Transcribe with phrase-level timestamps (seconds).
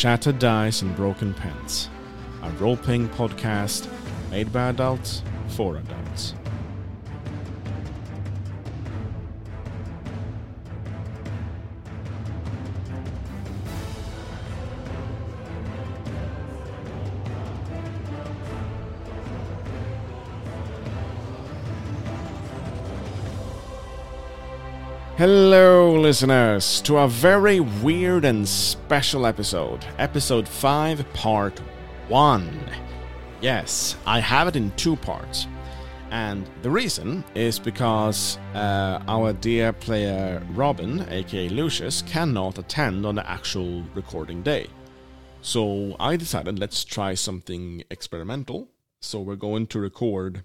[0.00, 1.90] Shattered Dice and Broken Pens,
[2.42, 3.86] a role playing podcast
[4.30, 6.32] made by adults for adults.
[25.18, 29.84] Hello, listeners, to a very weird and special episode.
[29.98, 31.58] Episode 5, Part
[32.08, 32.70] 1.
[33.40, 35.46] Yes, I have it in two parts.
[36.10, 43.14] And the reason is because uh, our dear player Robin, aka Lucius, cannot attend on
[43.14, 44.66] the actual recording day.
[45.40, 48.68] So I decided let's try something experimental.
[49.00, 50.44] So we're going to record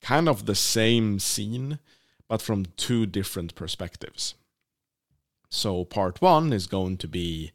[0.00, 1.78] kind of the same scene
[2.28, 4.34] but from two different perspectives.
[5.50, 7.52] So, part one is going to be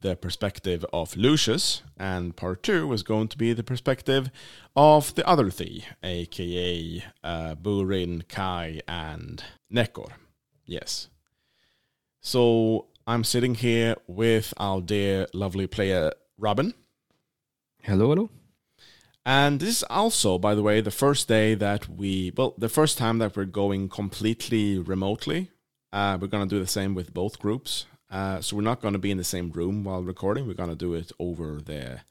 [0.00, 4.30] the perspective of Lucius, and part two is going to be the perspective
[4.76, 10.12] of the other three, aka uh, Burin, Kai, and Nekor.
[10.64, 11.08] Yes.
[12.20, 16.74] So, I'm sitting here with our dear, lovely player Robin.
[17.82, 18.30] Hello, hello.
[19.26, 22.96] And this is also, by the way, the first day that we, well, the first
[22.96, 25.50] time that we're going completely remotely.
[25.92, 27.86] Uh, we're going to do the same with both groups.
[28.08, 30.46] Uh, so we're not going to be in the same room while recording.
[30.46, 32.02] We're going to do it over the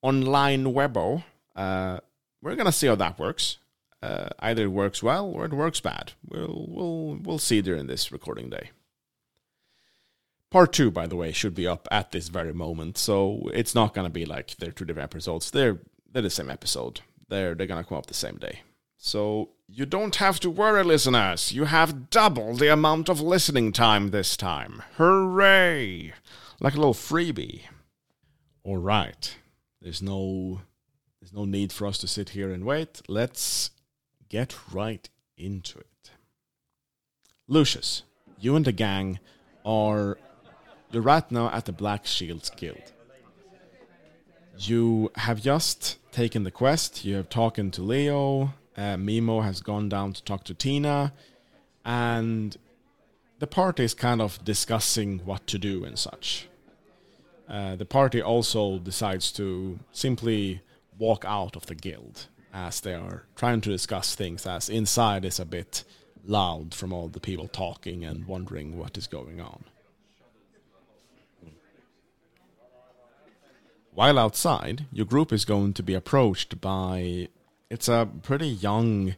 [0.00, 1.24] online webo.
[1.54, 2.00] Uh,
[2.40, 3.58] we're going to see how that works.
[4.02, 6.12] Uh, either it works well or it works bad.
[6.26, 8.70] We'll, we'll, we'll see during this recording day.
[10.50, 12.96] Part two, by the way, should be up at this very moment.
[12.96, 15.50] So it's not going to be like they're two different episodes.
[15.50, 15.80] They're
[16.12, 17.00] they're the same episode.
[17.28, 18.60] They're they're gonna come up the same day.
[18.96, 21.52] So you don't have to worry, listeners.
[21.52, 24.82] You have double the amount of listening time this time.
[24.96, 26.12] Hooray!
[26.60, 27.62] Like a little freebie.
[28.62, 29.36] All right.
[29.80, 30.60] There's no
[31.20, 33.00] there's no need for us to sit here and wait.
[33.08, 33.70] Let's
[34.28, 36.10] get right into it.
[37.48, 38.02] Lucius,
[38.38, 39.18] you and the gang
[39.64, 40.18] are
[40.90, 42.92] you're right now at the Black Shields Guild.
[44.58, 47.04] You have just taken the quest.
[47.04, 48.54] You have talked to Leo.
[48.76, 51.12] Uh, Mimo has gone down to talk to Tina,
[51.84, 52.56] and
[53.38, 56.48] the party is kind of discussing what to do and such.
[57.48, 60.62] Uh, the party also decides to simply
[60.98, 65.40] walk out of the guild as they are trying to discuss things, as inside is
[65.40, 65.84] a bit
[66.24, 69.64] loud from all the people talking and wondering what is going on.
[73.92, 77.28] While outside, your group is going to be approached by
[77.68, 79.14] it's a pretty young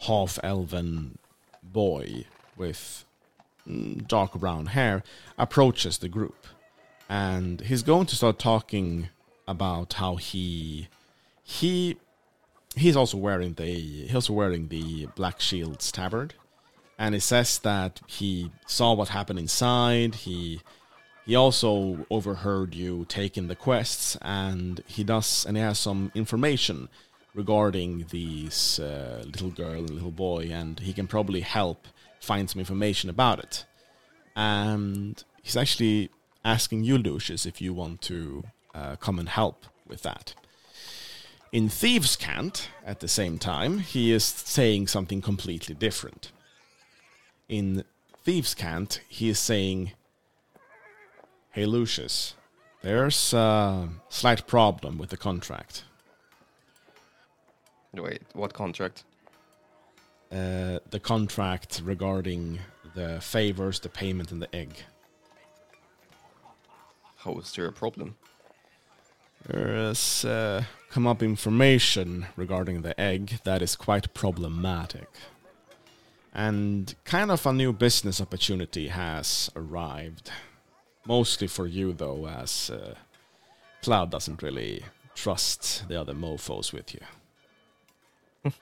[0.00, 1.18] half elven
[1.62, 2.24] boy
[2.56, 3.04] with
[3.68, 5.02] mm, dark brown hair
[5.38, 6.46] approaches the group.
[7.08, 9.08] And he's going to start talking
[9.46, 10.88] about how he
[11.42, 11.96] he
[12.74, 16.34] he's also wearing the he's also wearing the black shields tabard.
[16.98, 20.14] And he says that he saw what happened inside.
[20.14, 20.60] He
[21.26, 26.88] he also overheard you taking the quests, and he does, and he has some information
[27.34, 31.88] regarding these uh, little girl and little boy, and he can probably help
[32.20, 33.64] find some information about it.
[34.36, 36.10] And he's actually
[36.44, 40.34] asking you, Lucius, if you want to uh, come and help with that.
[41.52, 46.32] In Thieves' Cant, at the same time, he is saying something completely different.
[47.48, 47.84] In
[48.24, 49.92] Thieves' Cant, he is saying
[51.54, 52.34] Hey Lucius,
[52.82, 55.84] there's a slight problem with the contract.
[57.92, 59.04] Wait, what contract?
[60.32, 62.58] Uh, the contract regarding
[62.96, 64.82] the favors, the payment, and the egg.
[67.18, 68.16] How is there a problem?
[69.46, 75.06] There has uh, come up information regarding the egg that is quite problematic.
[76.34, 80.32] And kind of a new business opportunity has arrived.
[81.06, 82.94] Mostly for you, though, as uh,
[83.82, 84.82] Cloud doesn't really
[85.14, 87.00] trust the other mofos with you.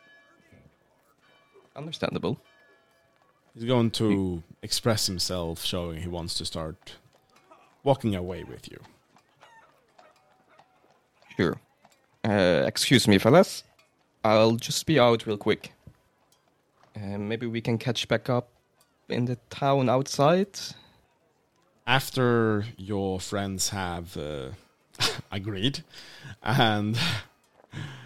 [1.77, 2.39] Understandable.
[3.55, 6.97] He's going to express himself, showing he wants to start
[7.85, 8.79] walking away with you.
[11.37, 11.57] Sure.
[12.25, 13.63] Uh, excuse me, fellas.
[14.25, 15.73] I'll just be out real quick.
[16.97, 18.49] Uh, maybe we can catch back up
[19.09, 20.59] in the town outside
[21.87, 24.51] after your friends have uh,
[25.33, 25.83] agreed
[26.43, 26.99] and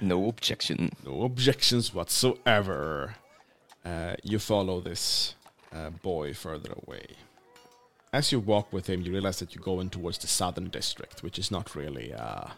[0.01, 3.17] no objection no objections whatsoever
[3.85, 5.35] uh, you follow this
[5.73, 7.07] uh, boy further away
[8.17, 11.39] as you walk with him, you realize that you're going towards the southern district, which
[11.39, 12.49] is not really, uh,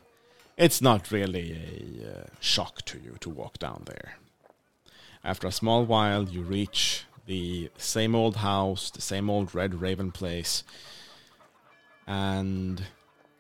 [0.57, 4.19] it's not really a uh, shock to you to walk down there.
[5.25, 10.13] After a small while, you reach the same old house, the same old Red Raven
[10.13, 10.63] place,
[12.09, 12.83] and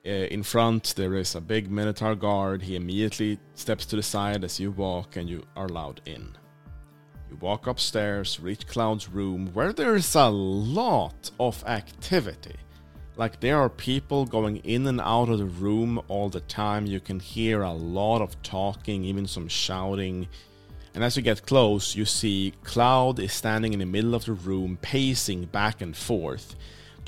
[0.06, 2.62] uh, in front there is a big Minotaur guard.
[2.62, 6.36] He immediately steps to the side as you walk, and you are allowed in.
[7.30, 12.56] You walk upstairs, reach Cloud's room, where there is a lot of activity.
[13.16, 16.86] Like there are people going in and out of the room all the time.
[16.86, 20.28] You can hear a lot of talking, even some shouting.
[20.94, 24.34] And as you get close, you see Cloud is standing in the middle of the
[24.34, 26.54] room, pacing back and forth,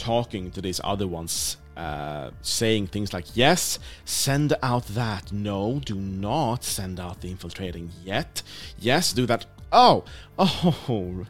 [0.01, 5.31] talking to these other ones, uh, saying things like, Yes, send out that.
[5.33, 8.43] No, do not send out the infiltrating yet.
[8.79, 9.47] Yes, do that.
[9.71, 10.05] Oh,
[10.39, 11.27] oh,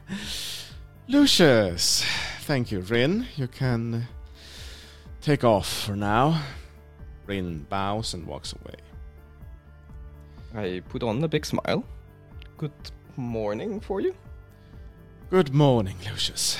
[1.08, 2.04] Lucius.
[2.42, 3.26] Thank you, Rin.
[3.36, 4.06] You can
[5.20, 6.42] take off for now.
[7.26, 8.76] Rin bows and walks away.
[10.54, 11.84] I put on a big smile.
[12.56, 12.72] Good
[13.16, 14.14] morning for you.
[15.30, 16.56] Good morning, Lucius.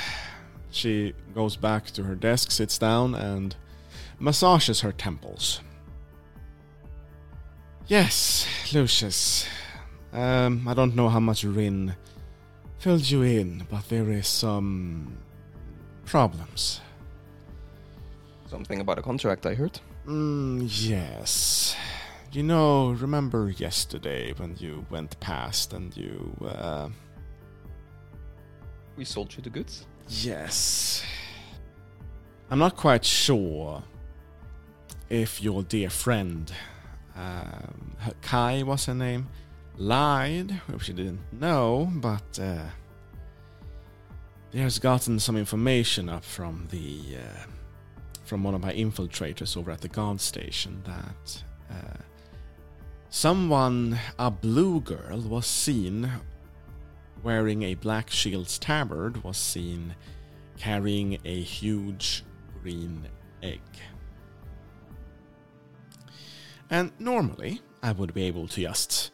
[0.71, 3.57] She goes back to her desk, sits down, and
[4.19, 5.61] massages her temples.
[7.87, 9.47] Yes, Lucius.
[10.13, 11.95] Um, I don't know how much Rin
[12.79, 15.19] filled you in, but there is some
[16.05, 16.81] problems.
[18.47, 19.79] Something about a contract I heard.
[20.07, 21.77] Mm, yes.
[22.33, 26.89] You know, remember yesterday when you went past and you, uh.
[28.97, 29.87] We sold you the goods?
[30.11, 31.05] Yes.
[32.51, 33.85] I'm not quite sure
[35.09, 36.53] if your dear friend,
[37.15, 39.29] um, Kai was her name,
[39.77, 42.67] lied, which she didn't know, but uh,
[44.51, 47.45] there's gotten some information up from the uh,
[48.25, 51.99] from one of my infiltrators over at the guard station that uh,
[53.11, 56.11] someone, a blue girl, was seen
[57.23, 59.95] wearing a black shield's tabard, was seen
[60.59, 62.25] carrying a huge
[62.63, 63.09] green
[63.43, 63.61] egg.
[66.69, 69.11] And normally, I would be able to just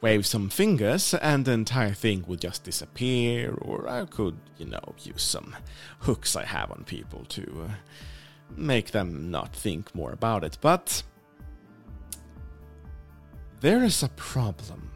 [0.00, 4.94] wave some fingers and the entire thing would just disappear, or I could, you know,
[5.02, 5.56] use some
[6.00, 7.72] hooks I have on people to uh,
[8.56, 10.58] make them not think more about it.
[10.60, 11.02] But
[13.60, 14.89] there is a problem.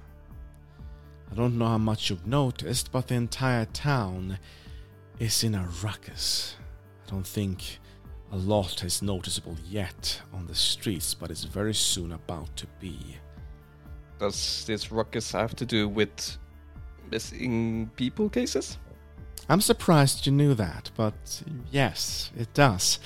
[1.35, 4.39] I don't know how much you've noticed, but the entire town
[5.19, 6.55] is in a ruckus.
[7.05, 7.81] I don't think
[8.31, 13.17] a lot is noticeable yet on the streets, but it's very soon about to be.
[14.21, 16.39] Does this ruckus have to do with
[17.11, 18.79] missing people cases?
[19.49, 23.01] I'm surprised you knew that, but yes, it does.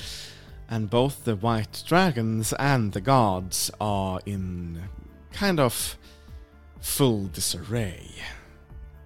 [0.69, 4.83] And both the white dragons and the gods are in
[5.33, 5.97] kind of
[6.81, 8.11] full disarray.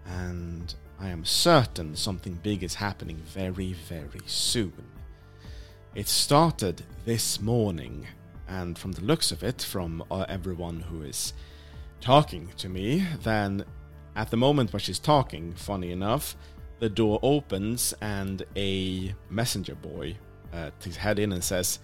[0.06, 4.72] And I am certain something big is happening very, very soon.
[5.94, 8.06] It started this morning,
[8.48, 11.34] and from the looks of it, from uh, everyone who is
[12.00, 13.64] talking to me, then
[14.16, 16.36] at the moment where she's talking, funny enough,
[16.78, 20.16] the door opens and a messenger boy
[20.52, 21.78] uh, takes head in and says,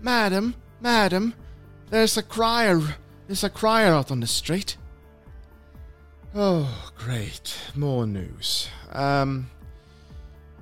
[0.00, 1.34] Madam, madam,
[1.90, 2.80] there's a crier,
[3.26, 4.76] there's a crier out on the street.
[6.34, 7.56] Oh, great.
[7.74, 8.68] More news.
[8.92, 9.50] Um,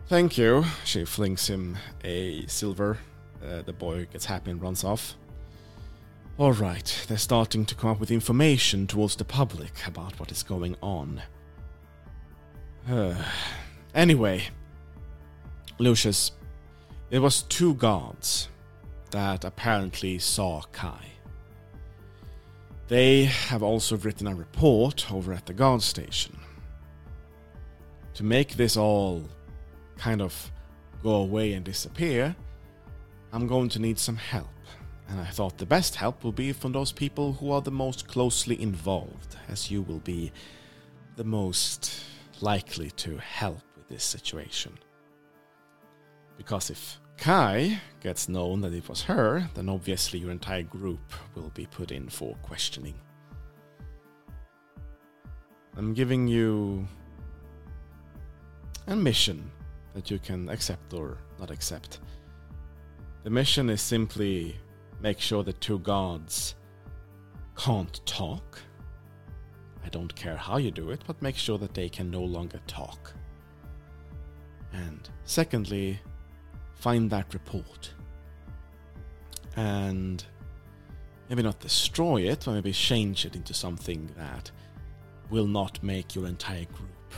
[0.07, 0.65] thank you.
[0.85, 2.99] She flings him a silver.
[3.45, 5.15] Uh, the boy gets happy and runs off.
[6.39, 10.77] Alright, they're starting to come up with information towards the public about what is going
[10.83, 11.23] on.
[12.89, 13.15] Uh,
[13.95, 14.45] anyway,
[15.79, 16.33] Lucius,
[17.11, 18.49] it was two guards
[19.13, 21.16] that apparently saw Kai.
[22.89, 26.39] They have also written a report over at the guard station.
[28.15, 29.29] To make this all
[29.99, 30.53] kind of
[31.03, 32.37] go away and disappear,
[33.33, 34.49] I'm going to need some help.
[35.09, 38.09] And I thought the best help will be from those people who are the most
[38.09, 40.33] closely involved, as you will be
[41.17, 42.03] the most
[42.41, 44.79] likely to help with this situation.
[46.37, 51.51] Because if Kai gets known that it was her, then obviously your entire group will
[51.55, 52.95] be put in for questioning.
[55.77, 56.87] I'm giving you
[58.87, 59.51] a mission
[59.95, 62.01] that you can accept or not accept.
[63.25, 64.57] The mission is simply
[65.01, 66.55] make sure the two gods
[67.57, 68.61] can't talk.
[69.85, 72.61] I don't care how you do it, but make sure that they can no longer
[72.67, 73.13] talk.
[74.73, 76.01] And secondly,
[76.87, 77.91] find that report
[79.57, 80.25] and
[81.29, 84.53] maybe not destroy it, but maybe change it into something that
[85.29, 87.13] will not make your entire group,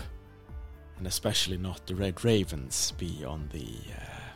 [0.97, 4.31] and especially not the Red Ravens, be on the uh,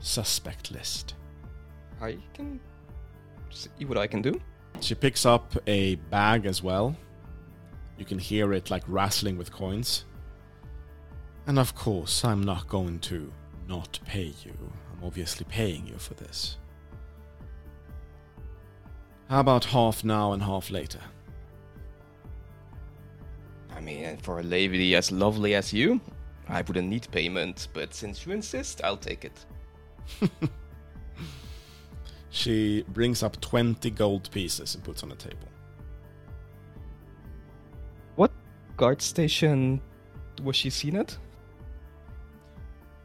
[0.00, 1.14] suspect list.
[2.00, 2.58] I can
[3.50, 4.40] see what I can do.
[4.80, 6.96] She picks up a bag as well.
[7.96, 10.06] You can hear it like rattling with coins.
[11.46, 13.32] And of course, I'm not going to
[13.68, 14.54] not pay you.
[14.92, 16.58] I'm obviously paying you for this.
[19.28, 21.00] How about half now and half later?
[23.74, 26.00] I mean, uh, for a lady as lovely as you,
[26.48, 29.44] I wouldn't need payment, but since you insist, I'll take it.
[32.34, 35.46] She brings up 20 gold pieces and puts on the table.
[38.16, 38.32] What
[38.76, 39.80] guard station
[40.42, 41.16] was she seen at?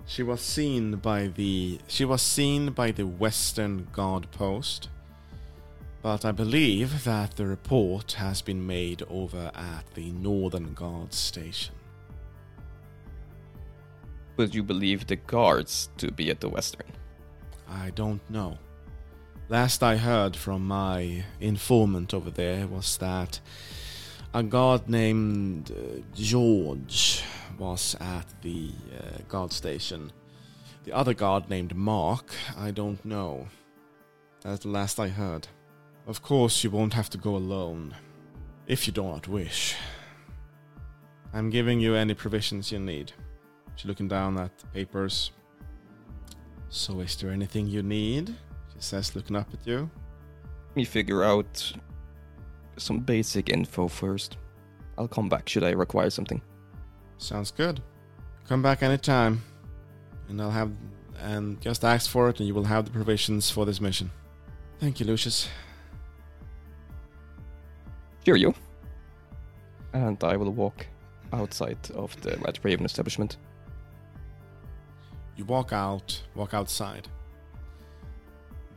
[0.09, 4.89] She was seen by the she was seen by the Western Guard post,
[6.01, 11.75] but I believe that the report has been made over at the Northern Guard station.
[14.37, 16.91] Would you believe the guards to be at the Western?
[17.69, 18.57] I don't know.
[19.47, 23.39] Last I heard from my informant over there was that
[24.33, 27.23] a guard named uh, George
[27.57, 30.11] was at the uh, guard station.
[30.85, 33.47] The other guard named Mark, I don't know.
[34.41, 35.47] That's the last I heard.
[36.07, 37.95] Of course, you won't have to go alone,
[38.67, 39.75] if you do not wish.
[41.33, 43.11] I'm giving you any provisions you need.
[43.75, 45.31] She's looking down at the papers.
[46.69, 48.29] So, is there anything you need?
[48.73, 49.89] She says, looking up at you.
[50.69, 51.73] Let me figure out
[52.79, 54.37] some basic info first.
[54.97, 56.41] I'll come back should I require something.
[57.17, 57.81] Sounds good.
[58.47, 59.43] Come back anytime,
[60.27, 60.71] and I'll have
[61.21, 64.09] and just ask for it, and you will have the provisions for this mission.
[64.79, 65.49] Thank you, Lucius.
[68.23, 68.53] Cheerio.
[69.93, 70.85] And I will walk
[71.33, 73.37] outside of the Red Raven establishment.
[75.35, 77.07] You walk out, walk outside.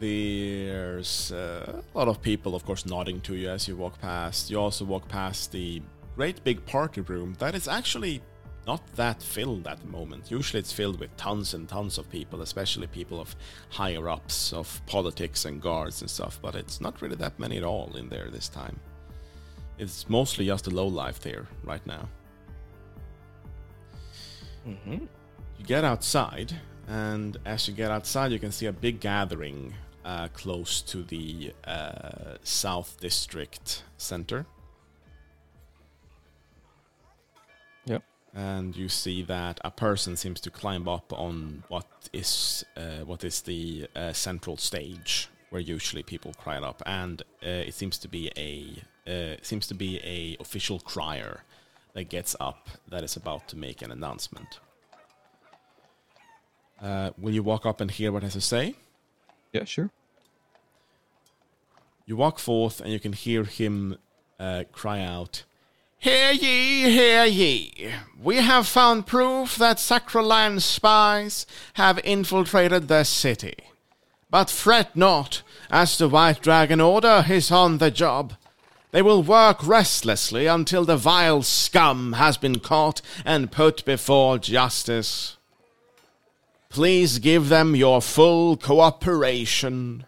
[0.02, 4.50] There's uh, a lot of people, of course, nodding to you as you walk past.
[4.50, 5.80] You also walk past the
[6.16, 8.20] great big party room that is actually
[8.66, 10.28] not that filled at the moment.
[10.28, 13.36] Usually it's filled with tons and tons of people, especially people of
[13.68, 17.62] higher ups of politics and guards and stuff, but it's not really that many at
[17.62, 18.80] all in there this time.
[19.78, 22.08] It's mostly just a low life there right now.
[24.66, 25.04] Mm-hmm.
[25.58, 26.52] You get outside,
[26.88, 29.72] and as you get outside, you can see a big gathering
[30.04, 34.46] uh, close to the uh, South District Center.
[37.84, 38.04] Yep.
[38.32, 43.24] and you see that a person seems to climb up on what is uh, what
[43.24, 48.08] is the uh, central stage where usually people cry up, and uh, it seems to
[48.08, 51.42] be a uh, seems to be a official crier
[51.92, 54.60] that gets up that is about to make an announcement.
[56.80, 58.74] Uh, will you walk up and hear what has to say?
[59.52, 59.90] Yeah, sure.
[62.06, 63.96] You walk forth, and you can hear him
[64.40, 65.44] uh, cry out,
[66.02, 67.92] Hear ye, hear ye!
[68.20, 73.54] We have found proof that Sacroline spies have infiltrated the city.
[74.28, 78.32] But fret not, as the White Dragon Order is on the job.
[78.90, 85.36] They will work restlessly until the vile scum has been caught and put before justice.
[86.72, 90.06] Please give them your full cooperation.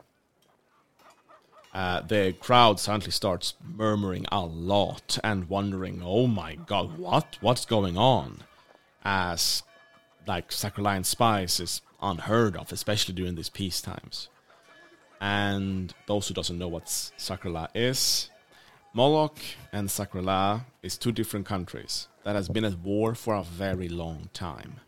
[1.75, 7.67] Uh, the crowd suddenly starts murmuring a lot and wondering, "Oh my God, what what's
[7.67, 8.45] going on?"
[9.05, 9.63] As
[10.27, 14.31] like Sacroline spies is unheard of, especially during these peace times.
[15.21, 18.31] And those who doesn't know what Sacrala is,
[18.95, 19.39] Moloch
[19.71, 24.31] and Sacrala is two different countries that has been at war for a very long
[24.33, 24.81] time.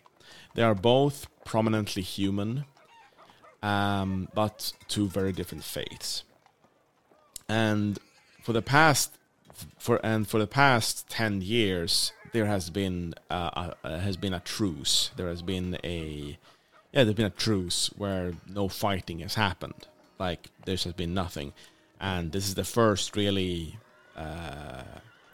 [0.57, 2.65] They are both prominently human,
[3.63, 6.25] um, but two very different faiths.
[7.47, 7.99] And
[8.43, 9.13] for the past
[9.79, 14.41] for and for the past 10 years there has been uh, a, has been a
[14.41, 15.11] truce.
[15.17, 16.39] There has been a
[16.93, 19.87] yeah there's been a truce where no fighting has happened.
[20.19, 21.53] Like there has been nothing.
[22.01, 23.79] And this is the first really
[24.17, 24.85] uh,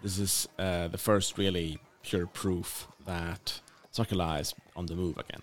[0.02, 3.61] this is uh, the first really pure proof that
[3.92, 5.42] Sakala is on the move again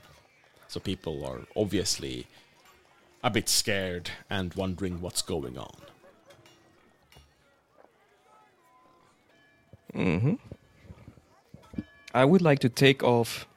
[0.68, 2.26] so people are obviously
[3.24, 5.76] a bit scared and wondering what's going on
[9.96, 10.36] Mm-hmm.
[12.14, 13.48] I would like to take off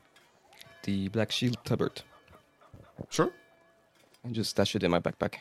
[0.82, 2.02] the Black Shield tabard
[3.10, 3.30] Sure.
[4.24, 5.34] and just stash it in my backpack.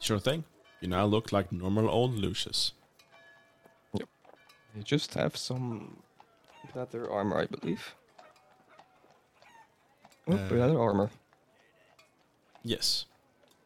[0.00, 0.44] Sure thing.
[0.80, 2.72] You now look like normal old Lucius.
[3.94, 5.96] I just have some
[6.74, 7.94] leather armor, I believe.
[10.26, 11.10] Oh, Uh, leather armor.
[12.62, 13.06] Yes.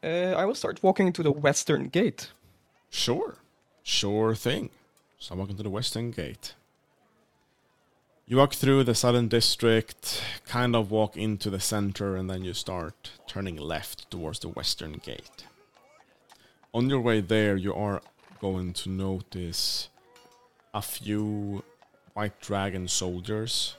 [0.03, 2.31] Uh, I will start walking to the western gate.
[2.91, 3.37] Sure.
[3.83, 4.71] Sure thing.
[5.19, 6.55] So I'm walking to the Western Gate.
[8.27, 12.55] You walk through the southern district, kind of walk into the center, and then you
[12.55, 15.47] start turning left towards the Western Gate.
[16.75, 18.03] On your way there, you are
[18.41, 19.89] going to notice
[20.75, 21.63] a few
[22.15, 23.77] White Dragon soldiers.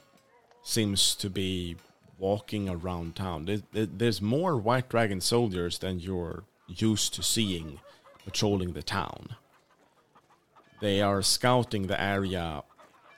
[0.63, 1.75] Seems to be
[2.17, 3.45] walking around town.
[3.45, 7.79] There- there- There's more White Dragon soldiers than you're used to seeing
[8.23, 9.35] patrolling the town.
[10.79, 12.63] They are scouting the area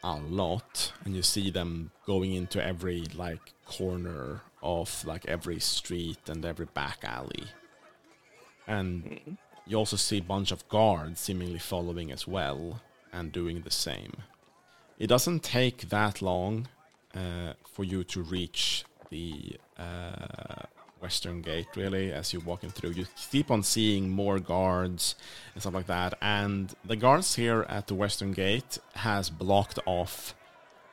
[0.03, 6.29] a lot, and you see them going into every like corner of like every street
[6.29, 7.45] and every back alley.
[8.67, 9.33] And mm-hmm.
[9.65, 12.81] you also see a bunch of guards seemingly following as well
[13.11, 14.13] and doing the same.
[14.97, 16.67] It doesn't take that long
[17.13, 20.63] uh, for you to reach the uh,
[21.01, 22.91] western gate, really, as you're walking through.
[22.91, 25.15] You keep on seeing more guards
[25.53, 26.13] and stuff like that.
[26.21, 30.33] And the guards here at the western gate has blocked off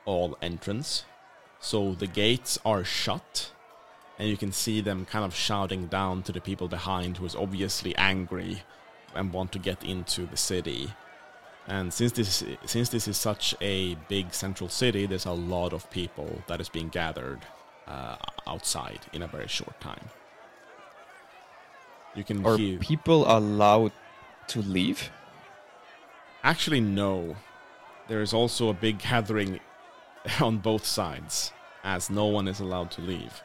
[0.04, 1.04] all entrance.
[1.61, 3.52] So the gates are shut.
[4.18, 7.37] And you can see them kind of shouting down to the people behind who is
[7.37, 8.62] obviously angry
[9.14, 10.90] and want to get into the city.
[11.69, 15.88] And since this since this is such a big central city, there's a lot of
[15.90, 17.40] people that is being gathered
[17.87, 18.16] uh,
[18.47, 20.11] outside in a very short time.
[22.14, 22.78] You can Are hear.
[22.78, 23.92] people allowed
[24.49, 25.11] to leave?
[26.42, 27.37] Actually, no.
[28.09, 29.61] There is also a big gathering
[30.40, 31.53] on both sides,
[31.85, 33.42] as no one is allowed to leave,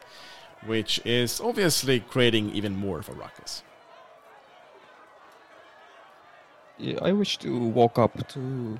[0.65, 3.63] which is obviously creating even more of a ruckus.
[6.79, 8.79] Yeah, I wish to walk up to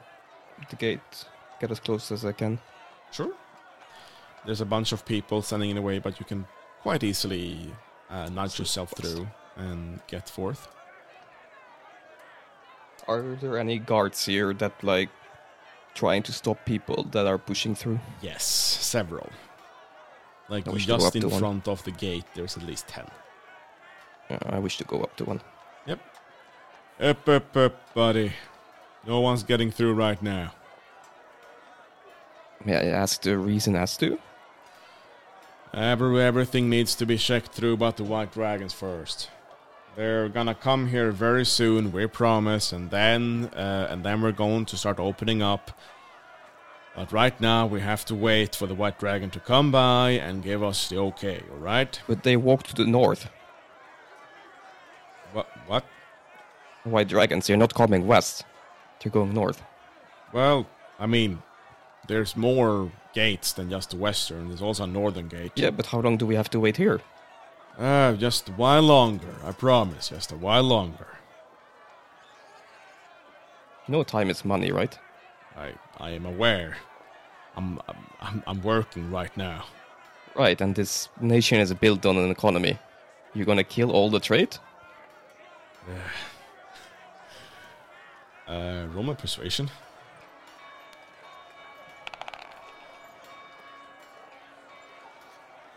[0.70, 1.26] the gate,
[1.60, 2.60] get as close as I can.
[3.12, 3.34] Sure.
[4.46, 6.46] There's a bunch of people standing in the way, but you can
[6.82, 7.74] quite easily
[8.10, 10.68] uh, nudge yourself through and get forth.
[13.08, 15.10] Are there any guards here that like
[15.96, 18.00] trying to stop people that are pushing through?
[18.22, 19.30] Yes, several.
[20.50, 21.40] Like I wish to go just in to one.
[21.40, 23.06] front of the gate, there's at least ten.
[24.30, 25.42] Yeah, I wish to go up to one.
[27.00, 28.34] Up, up, up, buddy.
[29.06, 30.54] No one's getting through right now.
[32.66, 34.18] I ask the reason as to?
[35.76, 39.30] Every, everything needs to be checked through but the white dragons first.
[39.96, 44.66] They're gonna come here very soon, we promise, and then uh, and then we're going
[44.66, 45.72] to start opening up.
[46.96, 50.44] But right now we have to wait for the white dragon to come by and
[50.44, 52.02] give us the okay, alright?
[52.08, 53.30] But they walk to the north.
[55.32, 55.84] What what?
[56.92, 58.46] White dragons, they're not coming west.
[59.00, 59.62] They're going north.
[60.34, 60.68] Well,
[61.00, 61.42] I mean,
[62.08, 64.48] there's more gates than just the western.
[64.48, 65.52] There's also a northern gate.
[65.56, 67.02] Yeah, but how long do we have to wait here?
[67.78, 71.08] Uh, just a while longer, I promise, just a while longer.
[73.88, 74.98] You know time is money, right?
[75.56, 76.78] I I am aware.
[77.56, 77.80] I'm
[78.20, 79.66] I'm I'm working right now.
[80.36, 82.78] Right, and this nation is built on an economy.
[83.34, 84.58] You're gonna kill all the trade?
[88.48, 89.70] Uh, Roman persuasion.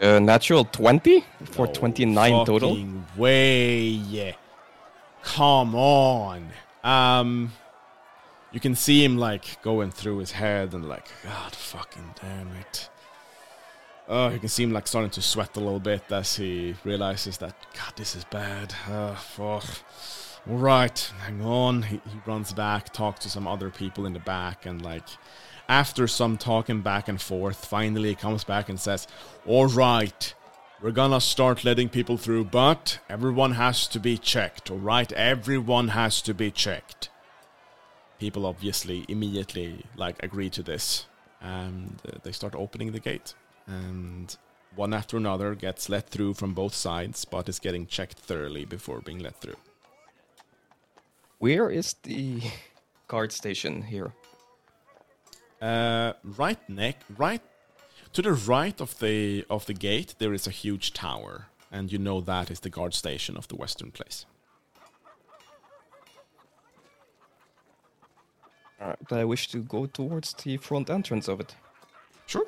[0.01, 2.79] Uh, natural 20 for No 29 total?
[3.17, 4.35] Way.
[5.23, 6.49] Come on.
[6.83, 7.53] Um,
[8.53, 12.89] you can see him like going through his head and like, God fucking damn it.
[14.09, 17.39] Oh, you can see him like starting to sweat a little bit as he realizes
[17.39, 18.75] that God, this is bad.
[18.91, 19.65] Uh, fuck.
[20.49, 21.83] All right, hang on.
[21.83, 25.07] He, he runs back, talks to some other people in the back, and like
[25.69, 29.07] after some talking back and forth, finally he comes back and says,
[29.47, 30.35] "All right,
[30.81, 34.71] we're gonna start letting people through, but everyone has to be checked.
[34.71, 37.11] All right, everyone has to be checked."
[38.19, 41.07] People obviously immediately like agree to this,
[41.41, 43.35] and uh, they start opening the gate,
[43.67, 44.37] and
[44.75, 49.01] one after another gets let through from both sides, but is getting checked thoroughly before
[49.01, 49.57] being let through.
[51.41, 52.43] Where is the
[53.09, 54.13] guard station here?
[55.61, 57.41] Uh, right neck, right
[58.13, 61.99] to the right of the of the gate, there is a huge tower, and you
[61.99, 64.27] know that is the guard station of the western place.
[68.79, 71.55] Alright, I wish to go towards the front entrance of it.
[72.27, 72.47] Sure.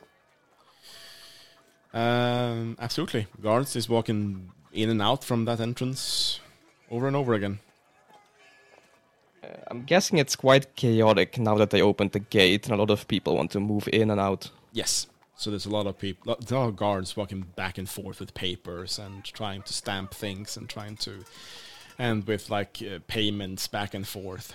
[1.94, 3.26] Um, absolutely.
[3.42, 6.40] Guards is walking in and out from that entrance
[6.90, 7.58] over and over again.
[9.42, 12.90] Uh, I'm guessing it's quite chaotic now that they opened the gate and a lot
[12.90, 14.50] of people want to move in and out.
[14.72, 15.06] Yes.
[15.36, 18.34] So there's a lot of people, a lot of guards walking back and forth with
[18.34, 21.24] papers and trying to stamp things and trying to,
[21.98, 24.54] and with like uh, payments back and forth.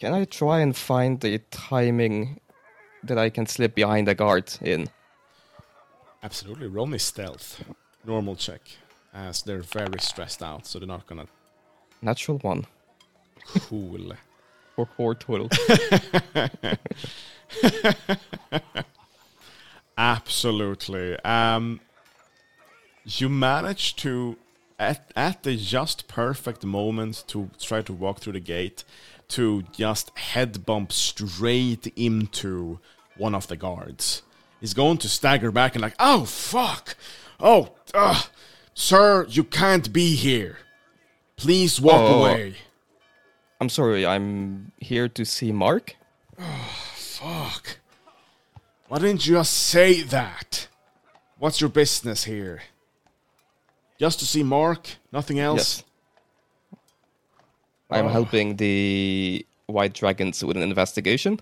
[0.00, 2.40] Can I try and find the timing
[3.02, 4.88] that I can slip behind a guard in?
[6.22, 6.68] Absolutely.
[6.68, 7.62] Roll me stealth.
[8.06, 8.62] Normal check.
[9.12, 11.26] As they're very stressed out, so they're not gonna.
[12.02, 12.66] Natural one.
[13.46, 14.12] Cool.
[14.98, 15.48] Or total.
[19.96, 21.16] Absolutely.
[21.24, 21.80] Um,
[23.04, 24.36] you manage to,
[24.78, 28.84] at, at the just perfect moment to try to walk through the gate,
[29.28, 32.78] to just head bump straight into
[33.16, 34.22] one of the guards.
[34.60, 36.96] He's going to stagger back and like, oh fuck,
[37.38, 38.22] oh, uh,
[38.74, 40.58] sir, you can't be here.
[41.36, 42.20] Please walk Oh.
[42.24, 42.56] away.
[43.64, 45.96] I'm sorry, I'm here to see Mark.
[46.96, 47.78] Fuck.
[48.88, 50.68] Why didn't you just say that?
[51.38, 52.60] What's your business here?
[53.98, 54.86] Just to see Mark?
[55.12, 55.82] Nothing else?
[55.82, 56.78] Yes.
[57.90, 58.10] I'm Oh.
[58.10, 61.40] helping the White Dragons with an investigation.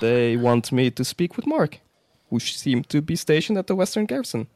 [0.00, 1.80] They want me to speak with Mark,
[2.30, 4.46] who seem to be stationed at the Western Garrison.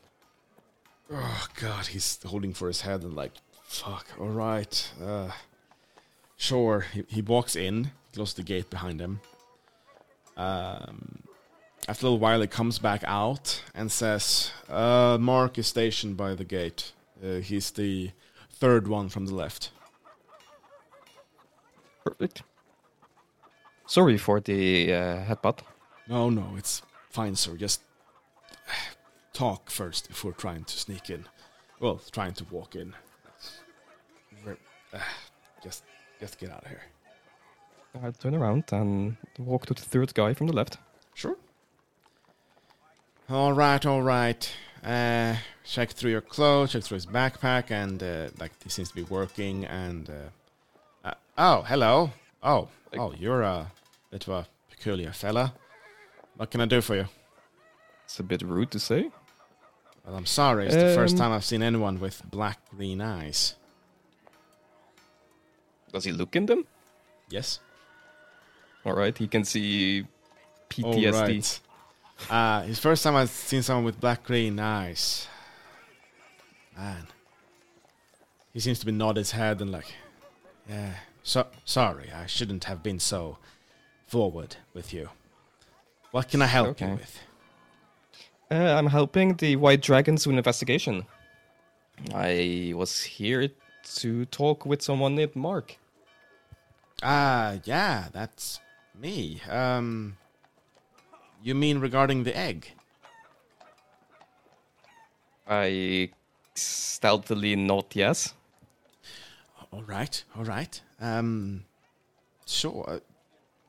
[1.11, 3.33] Oh god, he's holding for his head and like,
[3.65, 4.93] fuck, alright.
[5.05, 5.31] Uh,
[6.41, 6.87] sure.
[6.93, 9.21] He, he walks in, closes the gate behind him.
[10.37, 11.23] Um,
[11.87, 16.35] after a little while, he comes back out and says, uh, Mark is stationed by
[16.35, 16.93] the gate.
[17.23, 18.11] Uh, he's the
[18.51, 19.71] third one from the left.
[22.05, 22.43] Perfect.
[23.87, 25.61] Sorry for the uh, headbutt.
[26.09, 27.57] No, no, it's fine, sir.
[27.57, 27.83] Just
[29.33, 31.27] talk first before trying to sneak in.
[31.81, 32.95] Well, trying to walk in.
[34.47, 34.99] Uh,
[35.63, 35.83] just,
[36.21, 36.83] just get out of here.
[38.03, 40.79] I'll turn around and walk to the third guy from the left.
[41.15, 41.37] Sure.
[43.29, 44.49] All right, all right.
[44.85, 48.95] Uh, check through your clothes, check through his backpack, and uh, like he seems to
[48.95, 49.65] be working.
[49.65, 52.13] And uh, uh, oh, hello.
[52.43, 53.71] Oh, oh, you're a
[54.11, 55.55] bit of a peculiar fella.
[56.37, 57.07] What can I do for you?
[58.05, 59.11] It's a bit rude to say.
[60.07, 60.67] Well, I'm sorry.
[60.67, 63.55] It's the first Um, time I've seen anyone with black green eyes.
[65.93, 66.67] Does he look in them?
[67.29, 67.61] Yes.
[68.85, 71.13] All right, he can see All PTSD.
[71.13, 71.61] right.
[72.31, 75.27] Uh, it's first time I've seen someone with black green eyes.
[76.77, 77.07] Man.
[78.53, 79.93] He seems to be nod his head and like,
[80.69, 80.95] yeah.
[81.23, 83.39] So sorry, I shouldn't have been so
[84.07, 85.09] forward with you.
[86.11, 87.21] What can I help you with?
[88.51, 91.07] Uh, I'm helping the White Dragons with an investigation.
[92.15, 93.49] I was here
[93.97, 95.77] to talk with someone named Mark.
[97.03, 98.61] Ah, yeah, that's
[98.99, 99.41] me.
[99.49, 100.17] Um,
[101.43, 102.73] you mean regarding the egg?
[105.49, 106.11] I
[106.55, 108.35] stealthily nod yes.
[109.73, 110.81] All right, all right.
[111.01, 111.65] Um,
[112.47, 112.85] sure.
[112.87, 112.99] Uh,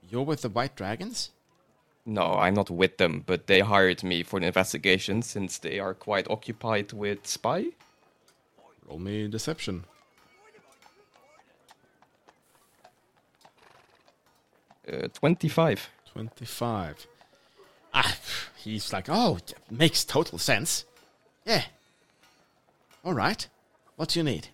[0.09, 1.31] you're with the White Dragons?
[2.05, 5.93] No, I'm not with them, but they hired me for an investigation since they are
[5.93, 7.67] quite occupied with spy.
[8.87, 9.85] Roll me deception.
[14.91, 15.89] Uh, 25.
[16.11, 17.07] 25.
[17.93, 18.17] Ah,
[18.57, 19.37] he's like, oh,
[19.69, 20.85] makes total sense.
[21.45, 21.63] Yeah.
[23.03, 23.47] All right.
[23.95, 24.49] What do you need?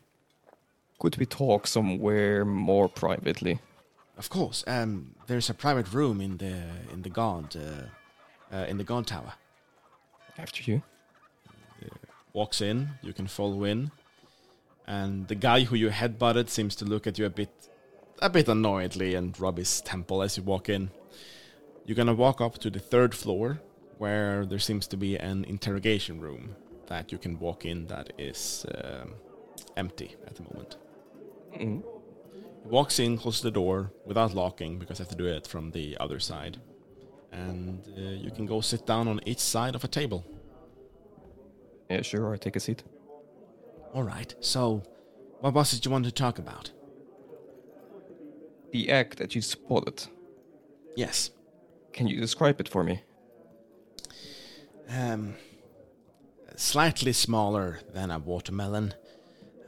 [0.99, 3.59] Could we talk somewhere more privately?
[4.17, 4.63] Of course.
[4.65, 9.07] Um, there's a private room in the in the guard uh, uh, in the guard
[9.07, 9.33] tower.
[10.37, 10.81] After you.
[12.33, 12.89] Walks in.
[13.01, 13.89] You can follow in,
[14.85, 17.49] and the guy who you headbutted seems to look at you a bit,
[18.19, 20.89] a bit annoyedly and rub his temple as you walk in.
[21.85, 23.61] You're gonna walk up to the third floor,
[23.97, 26.55] where there seems to be an interrogation room
[26.87, 29.13] that you can walk in that is um,
[29.75, 30.77] empty at the moment.
[31.53, 31.83] Mm.
[32.63, 35.71] He walks in, closes the door without locking because I have to do it from
[35.71, 36.59] the other side.
[37.31, 40.25] And uh, you can go sit down on each side of a table.
[41.89, 42.83] Yeah, sure, I take a seat.
[43.93, 44.83] All right, so
[45.39, 46.71] what was it you wanted to talk about?
[48.71, 50.07] The egg that you spotted.
[50.95, 51.31] Yes.
[51.93, 53.01] Can you describe it for me?
[54.89, 55.35] Um,
[56.55, 58.93] slightly smaller than a watermelon.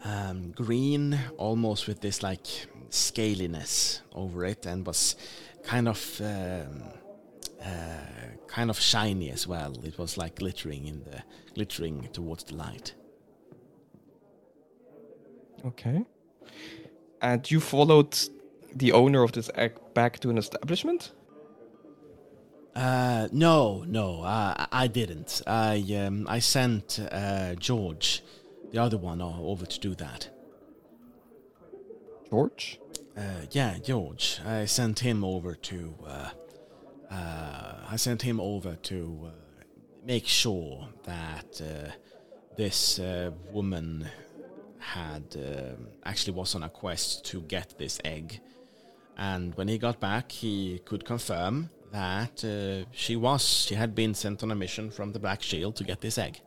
[0.03, 2.47] Um, green, almost with this like
[2.89, 5.15] scaliness over it, and was
[5.63, 6.83] kind of um,
[7.63, 9.73] uh, kind of shiny as well.
[9.83, 12.93] It was like glittering in the glittering towards the light.
[15.65, 16.05] Okay.
[17.21, 18.17] And you followed
[18.75, 21.11] the owner of this egg back to an establishment?
[22.75, 25.41] Uh, no, no, uh, I didn't.
[25.45, 28.23] I um, I sent uh, George,
[28.71, 30.29] the other one, over to do that.
[32.29, 32.79] George?
[33.17, 34.39] Uh, yeah, George.
[34.45, 35.95] I sent him over to.
[36.05, 36.29] Uh,
[37.11, 39.29] uh, I sent him over to uh,
[40.05, 41.91] make sure that uh,
[42.55, 44.07] this uh, woman
[44.79, 48.39] had um actually was on a quest to get this egg,
[49.19, 54.13] and when he got back, he could confirm that uh, she was she had been
[54.13, 56.39] sent on a mission from the Black Shield to get this egg.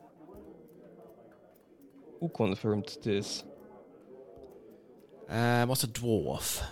[2.19, 3.43] Who confirmed this?
[5.29, 6.63] Uh, was a dwarf.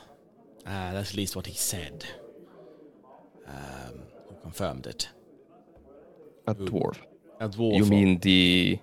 [0.65, 2.03] Uh, that's at least what he said.
[3.47, 5.09] Um, who confirmed it?
[6.47, 6.65] A Who?
[6.65, 6.97] dwarf.
[7.39, 7.77] A dwarf.
[7.77, 8.79] You mean the.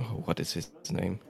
[0.00, 1.20] Oh, what is his name?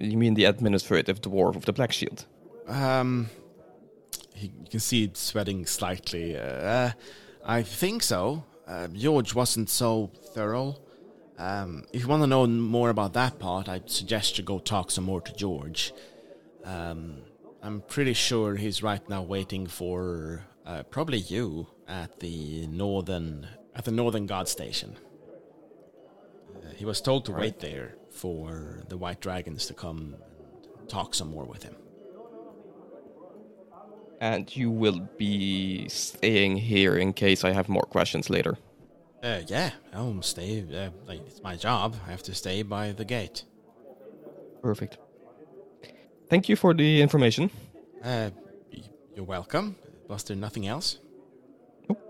[0.00, 2.26] You mean the administrative dwarf of the Black Shield?
[2.66, 3.28] Um,
[4.34, 6.36] he, you can see it sweating slightly.
[6.36, 6.90] Uh,
[7.44, 8.44] I think so.
[8.66, 10.76] Uh, George wasn't so thorough.
[11.36, 14.90] Um, if you want to know more about that part, I'd suggest you go talk
[14.90, 15.92] some more to George.
[16.64, 17.18] Um,
[17.62, 23.84] I'm pretty sure he's right now waiting for uh, probably you at the northern at
[23.84, 24.96] the northern guard station.
[26.56, 27.40] Uh, he was told to Right.
[27.40, 30.14] wait there for the white dragons to come
[30.78, 31.74] and talk some more with him.
[34.24, 38.56] And you will be staying here in case I have more questions later.
[39.22, 40.64] Uh, yeah, I'll stay.
[40.72, 41.94] Uh, like, it's my job.
[42.06, 43.44] I have to stay by the gate.
[44.62, 44.96] Perfect.
[46.30, 47.50] Thank you for the information.
[48.02, 48.30] Uh,
[49.14, 49.76] you're welcome.
[50.08, 50.98] Was there nothing else?
[51.86, 52.00] Nope.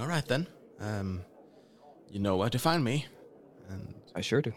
[0.00, 0.48] All right then.
[0.80, 1.22] Um,
[2.10, 3.06] you know where to find me.
[3.68, 4.52] And I sure do.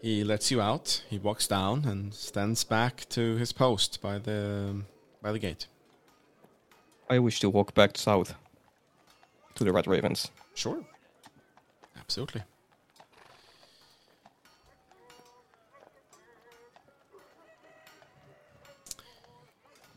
[0.00, 1.02] he lets you out.
[1.10, 4.82] He walks down and stands back to his post by the
[5.24, 5.66] by the gate.
[7.08, 8.34] I wish to walk back south
[9.54, 10.30] to the Red Ravens.
[10.54, 10.84] Sure.
[11.98, 12.42] Absolutely.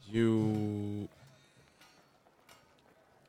[0.09, 1.09] You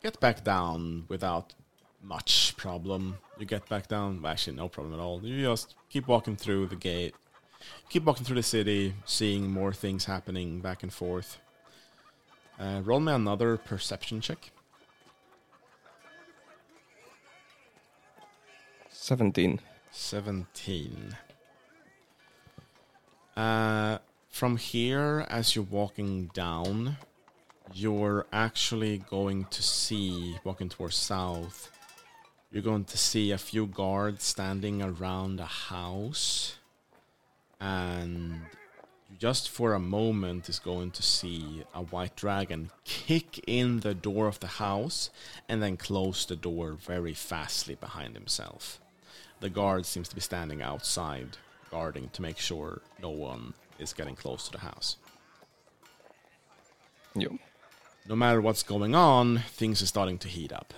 [0.01, 1.53] get back down without
[2.01, 3.19] much problem.
[3.41, 5.21] You get back down, actually, no problem at all.
[5.25, 7.17] You just keep walking through the gate,
[7.91, 11.39] keep walking through the city, seeing more things happening back and forth.
[12.59, 14.51] Uh, roll me another perception check.
[18.91, 19.61] 17.
[19.91, 21.17] 17.
[23.37, 26.97] Uh, from here, as you're walking down,
[27.73, 31.71] you're actually going to see, walking towards south,
[32.51, 36.57] you're going to see a few guards standing around a house.
[37.61, 38.41] And
[39.19, 44.27] just for a moment is going to see a white dragon kick in the door
[44.27, 45.11] of the house
[45.49, 48.81] and then close the door very fastly behind himself
[49.41, 51.37] the guard seems to be standing outside
[51.71, 54.97] guarding to make sure no one is getting close to the house.
[57.15, 57.33] Yep.
[58.09, 60.73] No matter what's going on, things are starting to heat up.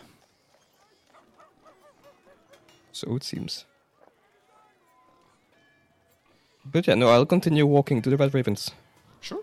[2.93, 3.65] So it seems.
[6.65, 8.71] But yeah, no, I'll continue walking to the Red Ravens.
[9.21, 9.43] Sure.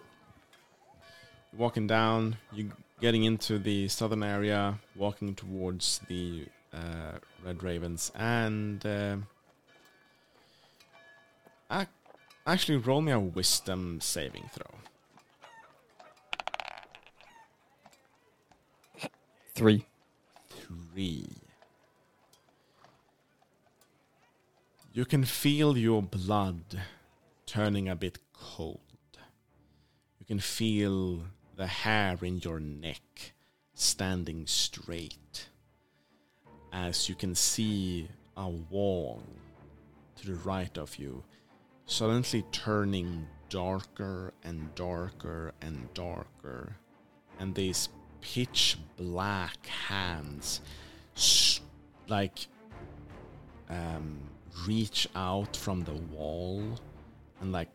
[1.57, 8.85] Walking down, you're getting into the southern area, walking towards the uh, Red Ravens, and
[8.85, 9.17] uh,
[11.71, 11.89] ac-
[12.45, 14.71] actually roll me a Wisdom saving throw.
[19.55, 19.85] Three.
[20.49, 21.27] three.
[24.93, 26.79] You can feel your blood
[27.47, 28.79] turning a bit cold.
[30.19, 31.23] You can feel
[31.55, 33.33] the hair in your neck
[33.73, 35.47] standing straight
[36.73, 39.23] as you can see a wall
[40.15, 41.23] to the right of you
[41.85, 46.75] suddenly turning darker and darker and darker
[47.39, 47.89] and these
[48.21, 50.61] pitch black hands
[51.15, 51.61] s-
[52.07, 52.47] like
[53.69, 54.17] um,
[54.67, 56.61] reach out from the wall
[57.41, 57.69] and like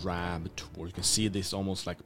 [0.00, 1.98] grab toward you can see this almost like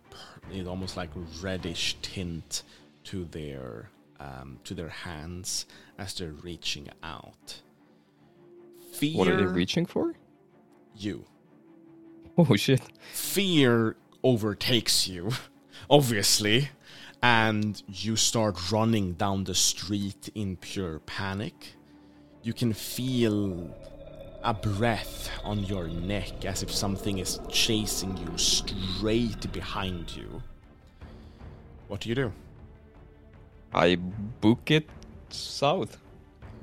[0.53, 1.11] it almost like
[1.43, 2.63] reddish tint
[3.05, 5.67] to their um, to their hands
[5.99, 7.61] as they're reaching out
[8.93, 10.15] fear What are they reaching for?
[10.97, 11.25] you
[12.39, 12.83] Oh shit.
[13.13, 15.31] fear overtakes you,
[15.91, 16.69] obviously,
[17.23, 21.77] and you start running down the street in pure panic.
[22.43, 23.75] You can feel
[24.47, 30.41] a breath on your neck as if something is chasing you straight behind you.
[31.89, 32.33] What do you do?
[33.75, 34.89] I book it
[35.31, 35.99] south.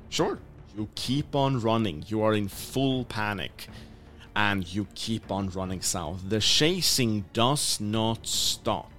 [0.08, 0.38] Sure.
[0.74, 2.04] You keep on running.
[2.08, 3.68] You are in full panic.
[4.34, 6.22] And you keep on running south.
[6.26, 8.90] The chasing does not stop.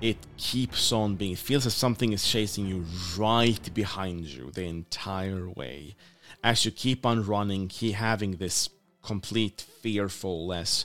[0.00, 1.32] It keeps on being.
[1.32, 2.86] It feels as something is chasing you
[3.18, 5.96] right behind you the entire way.
[6.42, 8.68] As you keep on running, he having this
[9.02, 10.84] complete fearfulness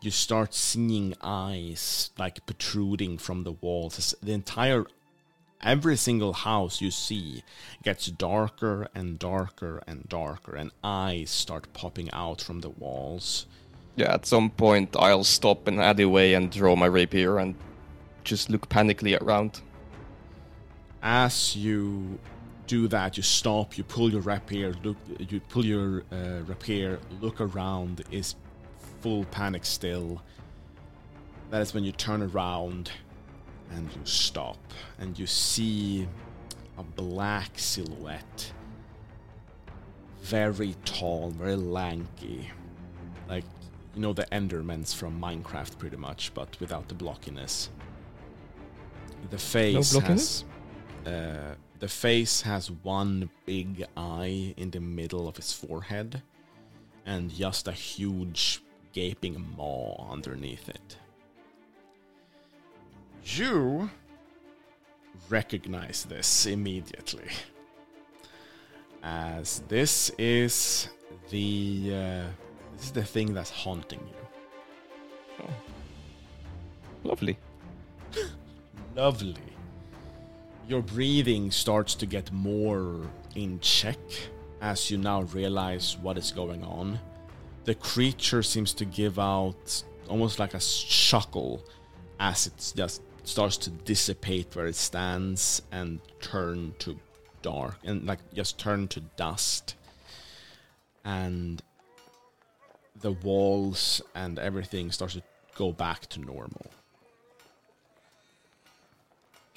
[0.00, 4.14] you start seeing eyes like protruding from the walls.
[4.22, 4.86] The entire
[5.60, 7.42] every single house you see
[7.82, 13.46] gets darker and darker and darker, and eyes start popping out from the walls.
[13.96, 17.56] Yeah, at some point I'll stop in alleyway and draw my rapier and
[18.22, 19.60] just look panically around.
[21.02, 22.20] As you
[22.68, 27.40] do that, you stop, you pull your rapier, look, you pull your uh, rapier, look
[27.40, 28.04] around.
[28.12, 28.36] Is
[29.00, 30.22] full panic still.
[31.50, 32.92] That is when you turn around
[33.70, 34.58] and you stop
[34.98, 36.06] and you see
[36.76, 38.52] a black silhouette.
[40.22, 42.50] Very tall, very lanky.
[43.28, 43.44] Like,
[43.94, 47.68] you know, the Endermans from Minecraft, pretty much, but without the blockiness.
[49.30, 50.44] The face No has.
[51.06, 56.22] Uh, the face has one big eye in the middle of his forehead
[57.06, 58.60] and just a huge
[58.92, 60.96] gaping maw underneath it.
[63.24, 63.90] You
[65.28, 67.28] recognize this immediately,
[69.02, 70.88] as this is
[71.30, 72.24] the uh,
[72.76, 74.28] this is the thing that's haunting you.
[77.04, 77.38] Lovely.
[78.96, 79.47] Lovely.
[80.68, 83.00] Your breathing starts to get more
[83.34, 83.98] in check
[84.60, 87.00] as you now realize what is going on.
[87.64, 91.64] The creature seems to give out almost like a chuckle
[92.20, 96.98] as it just starts to dissipate where it stands and turn to
[97.40, 99.74] dark and like just turn to dust.
[101.02, 101.62] And
[103.00, 105.22] the walls and everything starts to
[105.54, 106.66] go back to normal.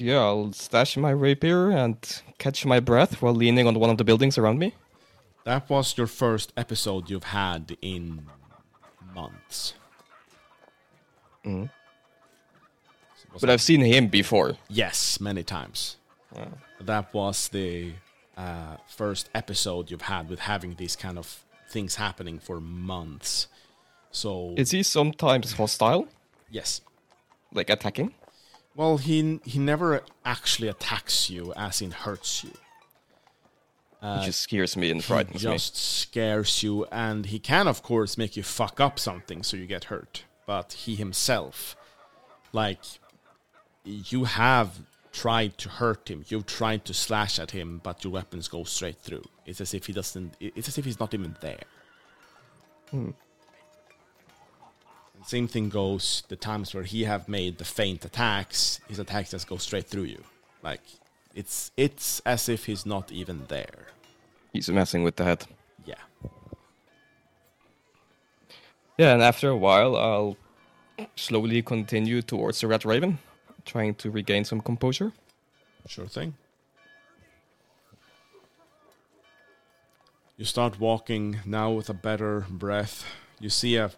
[0.01, 1.95] Yeah, I'll stash my rapier and
[2.39, 4.73] catch my breath while leaning on one of the buildings around me.
[5.43, 8.25] That was your first episode you've had in
[9.13, 9.73] months.
[11.45, 11.69] Mhm.
[13.33, 14.57] Was But that- I've seen him before.
[14.69, 15.97] yes, many times.
[16.35, 16.47] Wow.
[16.79, 17.93] That was the
[18.37, 23.47] uh, first episode you've had with having these kind of things happening for months.
[24.11, 26.07] So Is he sometimes hostile?
[26.49, 26.81] yes,
[27.53, 28.13] Like attacking?
[28.75, 32.51] Well, he he never actually attacks you, as in hurts you.
[34.19, 35.51] he just scares me and frightens me.
[35.51, 39.67] just scares you, and he can, of course, make you fuck up something so you
[39.67, 40.23] get hurt.
[40.45, 41.75] But he himself,
[42.51, 42.79] like,
[43.83, 44.81] you have
[45.11, 48.97] tried to hurt him, you've tried to slash at him, but your weapons go straight
[48.97, 49.23] through.
[49.45, 50.35] It's as if he doesn't.
[50.39, 51.63] It's as if he's not even there.
[52.89, 53.11] Hmm.
[55.21, 58.79] And Same thing goes the times where he have made the faint attacks.
[58.87, 60.23] His attacks just go straight through you.
[60.63, 60.81] Like
[61.35, 63.89] it's it's as if he's not even there.
[64.51, 65.45] He's messing with the head.
[65.85, 66.01] Yeah.
[68.97, 70.37] Yeah, and after a while, I'll
[71.15, 73.19] slowly continue towards the Red Raven,
[73.63, 75.13] trying to regain some composure.
[75.87, 76.33] Sure thing.
[80.35, 83.05] You start walking now with a better breath.
[83.39, 83.91] You see a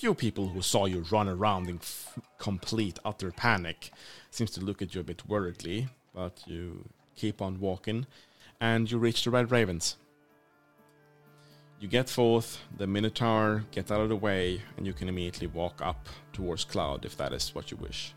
[0.00, 3.90] few people who saw you run around in f- complete utter panic.
[4.30, 8.06] Seems to look at you a bit worriedly, but you keep on walking
[8.62, 9.98] and you reach the Red Ravens.
[11.80, 15.82] You get forth, the Minotaur gets out of the way, and you can immediately walk
[15.82, 18.14] up towards Cloud if that is what you wish.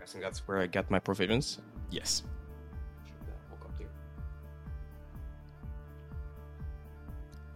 [0.00, 1.60] Guessing that's where I get my provisions.
[1.88, 2.24] Yes.
[3.52, 3.86] Uh, you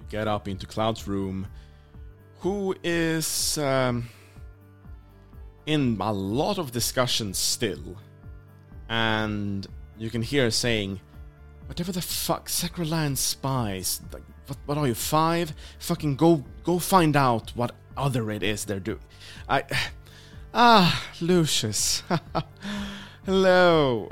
[0.08, 1.48] get up into Cloud's room,
[2.44, 4.06] who is um,
[5.64, 7.96] in a lot of discussions still.
[8.90, 9.66] And
[9.96, 11.00] you can hear her saying,
[11.68, 14.02] Whatever the fuck, Sacroland spies.
[14.12, 15.54] Like, what, what are you, five?
[15.78, 19.00] Fucking go go find out what other it is they're doing.
[19.48, 19.62] I.
[20.52, 22.02] Ah, Lucius.
[23.24, 24.10] Hello.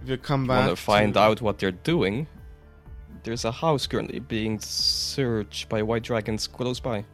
[0.00, 0.66] Have you come back?
[0.66, 2.26] Want to find out what they're doing?
[3.26, 7.04] There's a house currently being searched by white dragons close by.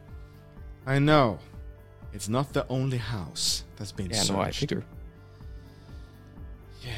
[0.85, 1.39] I know.
[2.13, 4.31] It's not the only house that's been Yeah, searched.
[4.31, 4.83] no, I figure.
[6.83, 6.91] Yeah.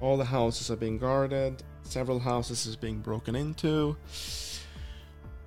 [0.00, 1.64] All the houses are being guarded.
[1.82, 3.96] Several houses is being broken into.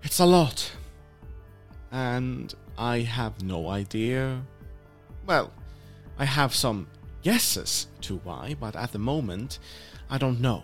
[0.04, 0.70] It's a lot.
[1.94, 4.42] And I have no idea.
[5.26, 5.54] Well,
[6.20, 6.88] I have some
[7.24, 9.60] guesses to why, but at the moment,
[10.10, 10.64] I don't know.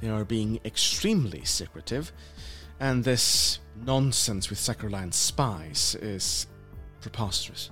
[0.00, 2.12] They are being extremely secretive,
[2.80, 6.46] and this nonsense with Saccharine spies is
[7.00, 7.70] preposterous.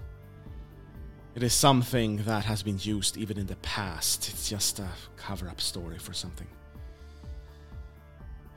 [1.34, 4.28] It is something that has been used even in the past.
[4.28, 6.46] It's just a cover up story for something.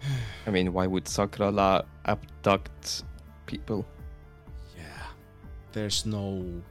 [0.47, 3.03] I mean, why would Sakrala abduct
[3.45, 3.85] people?
[4.77, 5.07] Yeah.
[5.71, 6.61] There's no.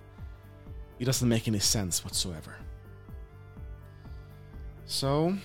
[0.98, 2.54] It doesn't make any sense whatsoever.
[4.86, 5.36] So.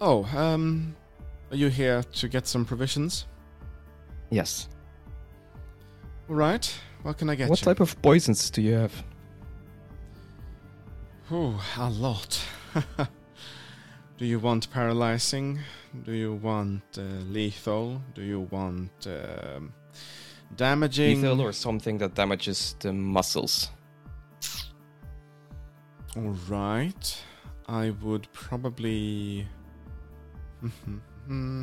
[0.00, 0.94] Oh, um.
[1.50, 3.26] Are you here to get some provisions?
[4.30, 4.68] Yes.
[6.28, 6.74] Alright.
[7.02, 7.64] What can I get what you?
[7.64, 9.04] type of poisons do you have?
[11.30, 12.40] Oh, a lot.
[14.18, 15.58] Do you want paralyzing?
[16.04, 18.00] Do you want uh, lethal?
[18.14, 19.74] Do you want um,
[20.56, 21.20] damaging?
[21.20, 23.68] Lethal or something that damages the muscles?
[26.16, 27.24] All right.
[27.68, 29.46] I would probably.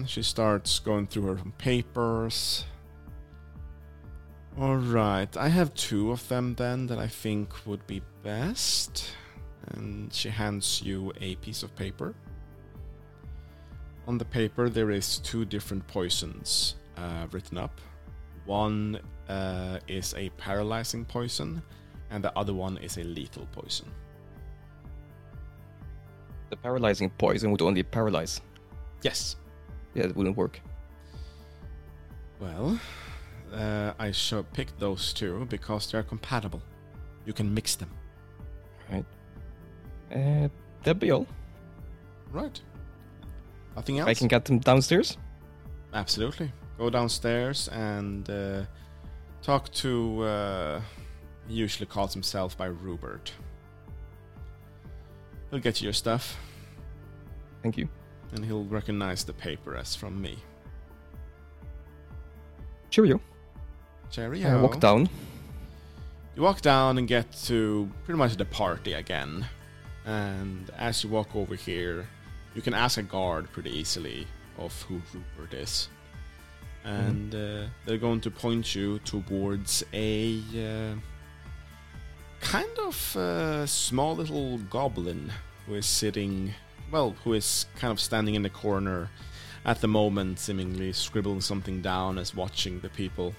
[0.07, 2.65] She starts going through her papers.
[4.59, 5.35] All right.
[5.35, 9.15] I have two of them then that I think would be best.
[9.69, 12.13] And she hands you a piece of paper.
[14.05, 17.79] On the paper, there is two different poisons uh, written up.
[18.45, 21.61] One uh, is a paralyzing poison,
[22.11, 23.89] and the other one is a lethal poison.
[26.49, 28.41] The paralyzing poison would only paralyze.
[29.03, 29.35] Yes.
[29.93, 30.59] Yeah, it wouldn't work.
[32.39, 32.79] Well,
[33.53, 36.61] uh, I should pick those two because they're compatible.
[37.25, 37.89] You can mix them.
[38.91, 39.05] Right.
[40.11, 40.49] Uh,
[40.83, 41.27] that'd be all.
[42.31, 42.59] Right.
[43.75, 44.09] Nothing else?
[44.09, 45.17] I can get them downstairs.
[45.93, 46.51] Absolutely.
[46.77, 48.63] Go downstairs and uh,
[49.41, 50.23] talk to.
[50.23, 50.81] Uh,
[51.47, 53.31] he usually calls himself by Rupert.
[55.51, 56.35] He'll get you your stuff,
[57.61, 57.87] Thank you.
[58.33, 60.37] And he'll recognize the paper as from me.
[62.89, 63.19] Cheerio.
[64.11, 64.59] Cheerio.
[64.59, 65.09] I walk down.
[66.35, 69.45] You walk down and get to pretty much the party again.
[70.05, 72.07] And as you walk over here,
[72.55, 74.27] you can ask a guard pretty easily
[74.57, 75.89] of who Rupert is.
[76.83, 80.95] And uh, they're going to point you towards a uh,
[82.41, 85.31] kind of uh, small little goblin
[85.65, 86.53] who is sitting,
[86.93, 89.09] well, who is kind of standing in the corner
[89.65, 93.33] at the moment, seemingly scribbling something down as watching the people.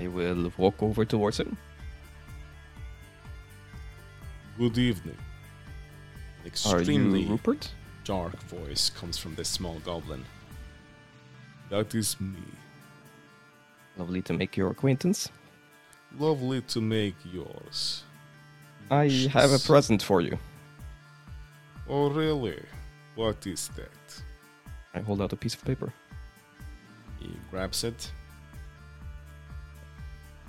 [0.00, 1.56] I will walk over towards him.
[4.58, 5.16] Good evening.
[6.42, 7.70] An Are extremely you Rupert?
[8.04, 10.24] dark voice comes from this small goblin.
[11.68, 12.42] That is me.
[13.96, 15.28] Lovely to make your acquaintance.
[16.18, 18.02] Lovely to make yours.
[18.90, 20.36] I have a present for you.
[21.92, 22.62] Oh, really?
[23.16, 24.22] What is that?
[24.94, 25.92] I hold out a piece of paper.
[27.18, 28.12] He grabs it.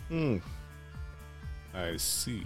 [0.08, 0.38] Hmm.
[1.74, 2.46] I see.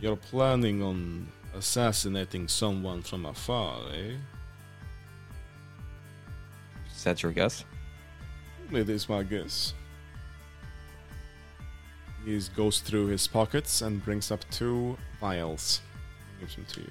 [0.00, 4.16] You're planning on assassinating someone from afar, eh?
[6.92, 7.64] Is that your guess?
[8.72, 9.74] It is my guess.
[12.24, 15.82] He goes through his pockets and brings up two vials.
[16.40, 16.90] Gives them to you.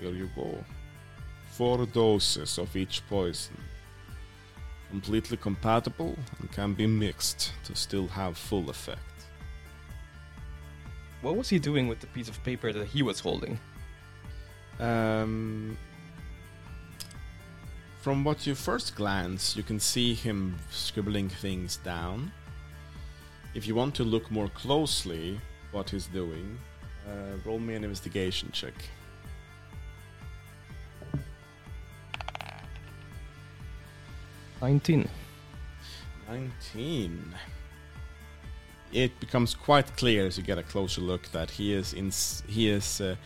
[0.00, 0.64] Here you go.
[1.50, 3.56] Four doses of each poison.
[4.90, 9.00] Completely compatible and can be mixed to still have full effect.
[11.22, 13.58] What was he doing with the piece of paper that he was holding?
[14.80, 15.78] Um,
[18.00, 22.32] from what you first glance, you can see him scribbling things down.
[23.54, 26.58] If you want to look more closely what he's doing,
[27.12, 28.74] uh, roll me an investigation check.
[34.60, 35.08] Nineteen.
[36.28, 37.34] 19.
[38.92, 42.68] It becomes quite clear as you get a closer look that he is ins- he
[42.68, 43.16] is uh,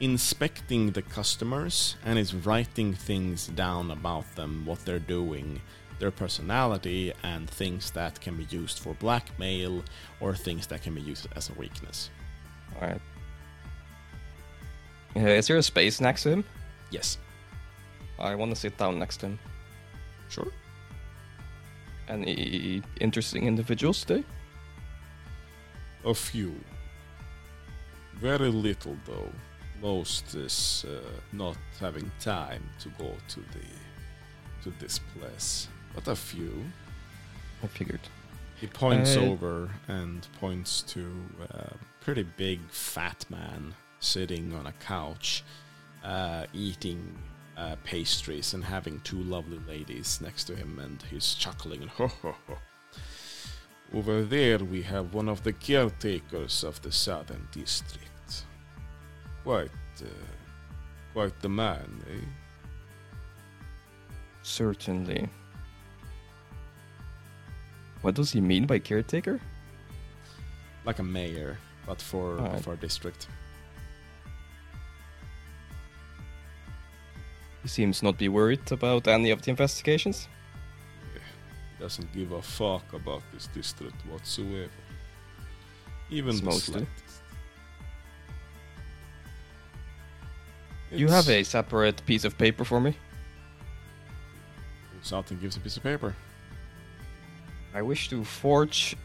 [0.00, 5.60] inspecting the customers and is writing things down about them, what they're doing,
[5.98, 9.82] their personality, and things that can be used for blackmail
[10.20, 12.10] or things that can be used as a weakness.
[12.74, 13.00] Alright.
[15.16, 16.44] Uh, is there a space next to him?
[16.90, 17.18] Yes,
[18.18, 19.38] I want to sit down next to him.
[20.28, 20.52] sure.
[22.08, 24.24] Any interesting individuals today?
[26.04, 26.54] A few.
[28.14, 29.32] Very little, though.
[29.82, 31.00] Most is uh,
[31.32, 33.66] not having time to go to the
[34.62, 35.68] to this place.
[35.94, 36.64] But a few.
[37.64, 38.08] I figured.
[38.60, 41.02] He points Uh, over and points to
[41.50, 43.74] a pretty big fat man
[44.06, 45.42] sitting on a couch,
[46.04, 47.16] uh, eating
[47.56, 52.06] uh, pastries and having two lovely ladies next to him, and he's chuckling and ho
[52.08, 52.58] ho ho.
[53.94, 58.44] Over there, we have one of the caretakers of the southern district.
[59.44, 59.70] Quite,
[60.02, 60.08] uh,
[61.12, 62.24] quite the man, eh?
[64.42, 65.28] Certainly.
[68.02, 69.40] What does he mean by caretaker?
[70.84, 72.62] Like a mayor, but for Alright.
[72.62, 73.28] for a district.
[77.66, 80.28] He seems not be worried about any of the investigations.
[81.12, 84.70] He doesn't give a fuck about this district whatsoever.
[86.08, 86.86] Even the slightest.
[90.92, 92.96] You have a separate piece of paper for me.
[95.02, 96.14] Something gives a piece of paper.
[97.74, 98.96] I wish to forge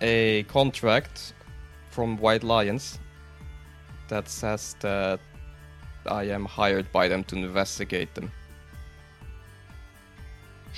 [0.00, 1.32] a contract
[1.90, 2.98] from White Lions
[4.08, 5.20] that says that
[6.06, 8.30] I am hired by them to investigate them.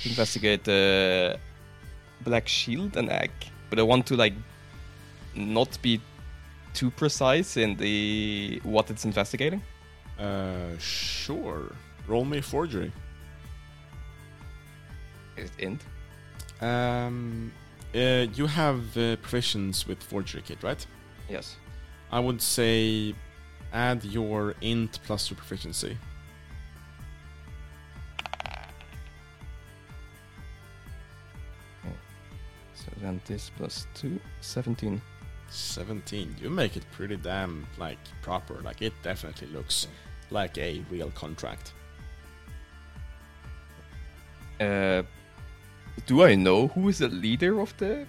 [0.03, 1.39] To investigate the
[2.21, 3.31] Black Shield and Egg.
[3.69, 4.33] But I want to like
[5.35, 6.01] not be
[6.73, 9.61] too precise in the what it's investigating.
[10.19, 11.73] Uh, sure.
[12.07, 12.91] Roll me forgery.
[15.37, 15.81] Is it int?
[16.61, 17.51] Um,
[17.95, 20.85] uh, you have uh, provisions with forgery kit, right?
[21.29, 21.55] Yes.
[22.11, 23.15] I would say
[23.73, 25.97] add your int plus your proficiency.
[32.73, 35.01] So then this plus two, 17.
[35.49, 36.35] 17.
[36.41, 38.55] You make it pretty damn like proper.
[38.61, 39.87] Like it definitely looks
[40.29, 41.73] like a real contract.
[44.59, 45.03] Uh,
[46.05, 48.05] do I know who is the leader of the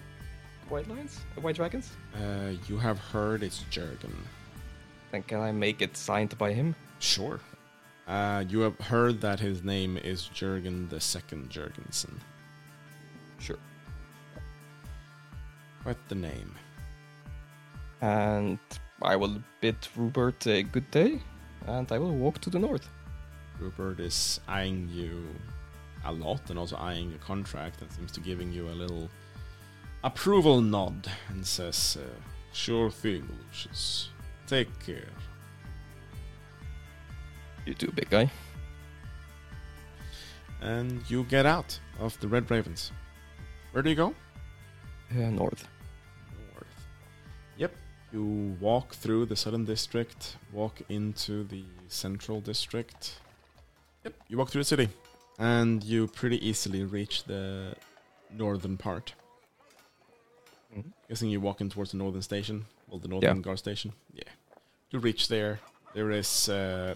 [0.69, 1.19] White Lions?
[1.41, 1.91] White Dragons?
[2.15, 4.15] Uh, you have heard it's Jurgen.
[5.13, 6.75] Then can I make it signed by him?
[6.97, 7.39] Sure.
[8.07, 12.15] Uh, you have heard that his name is Jurgen the Second Jurgensen.
[13.37, 13.59] Sure.
[15.83, 16.55] Quite the name.
[18.01, 18.57] And
[19.03, 21.21] I will bid Rupert a good day,
[21.67, 22.89] and I will walk to the north.
[23.59, 25.27] Rupert is eyeing you
[26.05, 29.11] a lot and also eyeing the contract and seems to giving you a little
[30.03, 32.09] approval nod and says, uh,
[32.51, 34.09] Sure thing, Lucius.
[34.47, 35.07] Take care.
[37.65, 38.29] You too, big guy.
[40.61, 42.91] And you get out of the Red Ravens.
[43.71, 44.13] Where do you go?
[45.11, 45.67] Uh, north.
[46.53, 46.87] north.
[47.57, 47.73] Yep.
[48.11, 53.19] You walk through the southern district, walk into the central district.
[54.03, 54.13] Yep.
[54.27, 54.89] You walk through the city,
[55.39, 57.75] and you pretty easily reach the
[58.31, 59.13] northern part.
[60.75, 60.91] Mhm.
[61.07, 63.93] Guessing you walk in towards the northern station, well, the northern guard station.
[64.13, 64.31] Yeah.
[64.91, 65.59] To reach there.
[65.95, 66.93] There is uh,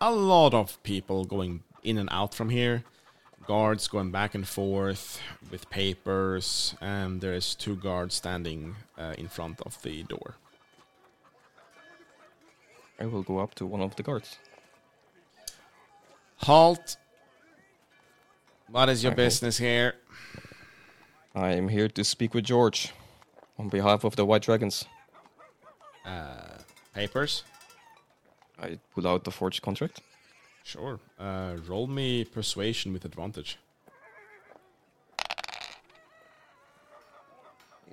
[0.00, 2.82] a lot of people going in and out from here
[3.46, 5.20] guards going back and forth
[5.50, 10.36] with papers, and there is two guards standing uh, in front of the door.
[12.98, 14.38] I will go up to one of the guards.
[16.38, 16.96] Halt!
[18.70, 19.24] What is your Okay.
[19.24, 19.96] business here?
[21.34, 22.92] I am here to speak with George
[23.58, 24.86] on behalf of the White Dragons.
[26.04, 26.58] Uh,
[26.94, 27.44] papers?
[28.60, 30.00] I pull out the forged contract.
[30.62, 30.98] Sure.
[31.18, 33.58] Uh, roll me persuasion with advantage.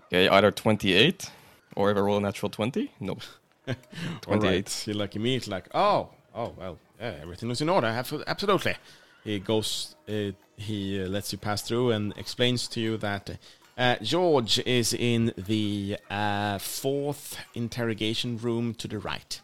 [0.07, 1.31] Okay, either 28
[1.75, 2.91] or if I roll a natural 20.
[2.99, 3.17] No.
[4.21, 4.43] 28.
[4.43, 4.83] right.
[4.87, 7.87] You're like immediately like, oh, oh, well, yeah, everything was in order.
[7.87, 8.75] Absolutely.
[9.23, 13.37] He goes, uh, he uh, lets you pass through and explains to you that
[13.77, 19.41] uh, George is in the uh, fourth interrogation room to the right.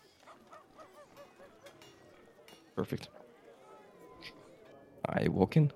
[2.76, 3.10] Perfect.
[5.06, 5.72] I walk in.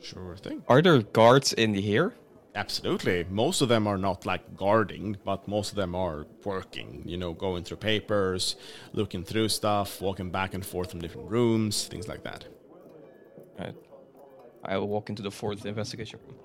[0.00, 0.62] Sure thing.
[0.68, 2.14] Are there guards in here?
[2.54, 3.24] Absolutely.
[3.30, 7.32] Most of them are not like guarding, but most of them are working, you know,
[7.32, 8.56] going through papers,
[8.92, 12.46] looking through stuff, walking back and forth from different rooms, things like that.
[13.58, 13.74] Right.
[14.64, 16.36] I will walk into the fourth investigation room.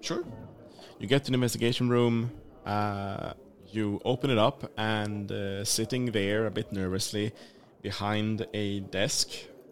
[0.00, 0.24] Sure.
[0.98, 2.30] You get to the investigation room,
[2.66, 3.34] uh,
[3.68, 7.32] you open it up, and uh, sitting there a bit nervously
[7.82, 9.30] behind a desk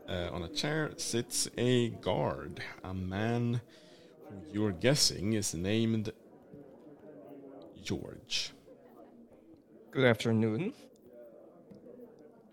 [0.09, 3.61] uh, on a chair sits a guard, a man
[4.29, 6.13] who you're guessing is named
[7.83, 8.53] George.
[9.91, 10.73] Good afternoon.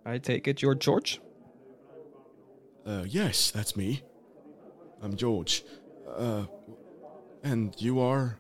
[0.06, 1.20] I take it you're George?
[2.86, 4.02] Uh, yes, that's me.
[5.02, 5.64] I'm George.
[6.08, 6.46] Uh,
[7.46, 8.40] and you are?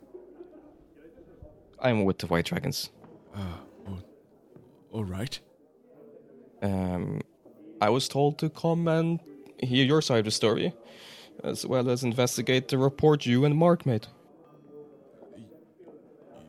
[1.79, 2.89] I'm with the White Dragons.
[3.33, 3.99] Uh, oh,
[4.91, 5.39] all right.
[6.61, 7.21] Um,
[7.79, 9.19] I was told to come and
[9.59, 10.73] hear your side of the story,
[11.43, 14.07] as well as investigate the report you and Mark made.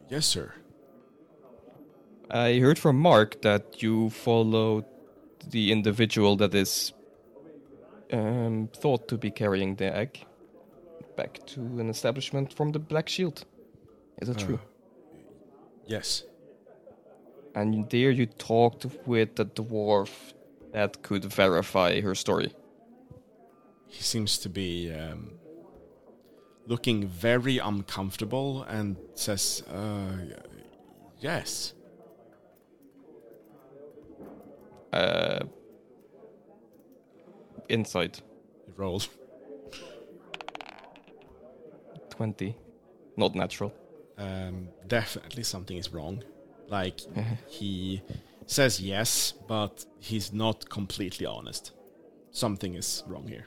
[0.09, 0.55] Yes, sir.
[2.31, 4.87] I heard from Mark that you followed
[5.51, 6.93] the individual that is
[8.13, 10.25] um, thought to be carrying the egg
[11.17, 13.45] back to an establishment from the Black Shield.
[14.21, 14.61] Is that true?
[15.87, 16.25] Yes.
[17.55, 20.11] And there you talked with the dwarf
[20.73, 22.53] that could verify her story.
[23.87, 25.33] He seems to be um,
[26.67, 30.37] looking very uncomfortable and says, uh,
[31.19, 31.73] yes.
[34.93, 35.41] Uh,
[37.69, 38.23] insight
[38.67, 39.09] He rolled.
[42.17, 42.57] 20.
[43.17, 43.73] Not natural.
[44.19, 46.23] Um, definitely something is wrong.
[46.69, 47.01] Like,
[47.49, 48.03] he
[48.47, 51.73] says yes, but he's not completely honest.
[52.31, 53.47] Something is wrong here.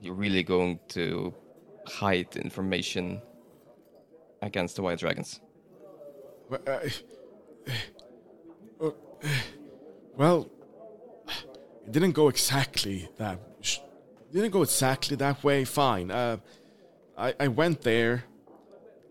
[0.00, 1.34] You're really going to
[1.86, 3.22] hide information
[4.42, 5.40] against the White Dragons.
[6.48, 6.80] Well, uh,
[8.84, 8.90] uh,
[10.16, 10.50] well,
[11.86, 13.40] it didn't go exactly that.
[14.34, 15.64] Didn't go exactly that way.
[15.64, 16.10] Fine.
[16.10, 16.38] Uh,
[17.16, 18.24] I I went there.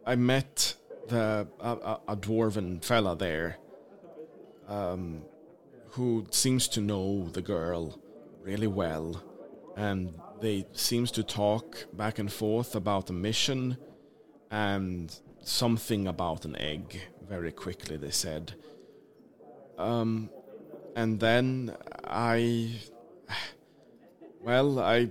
[0.05, 0.75] I met
[1.07, 3.57] the a, a, a dwarven fella there,
[4.67, 5.21] um,
[5.91, 7.97] who seems to know the girl
[8.41, 9.23] really well,
[9.77, 13.77] and they seems to talk back and forth about the mission
[14.51, 18.53] and something about an egg very quickly they said
[19.77, 20.29] um
[20.95, 22.69] and then i
[24.43, 25.09] well i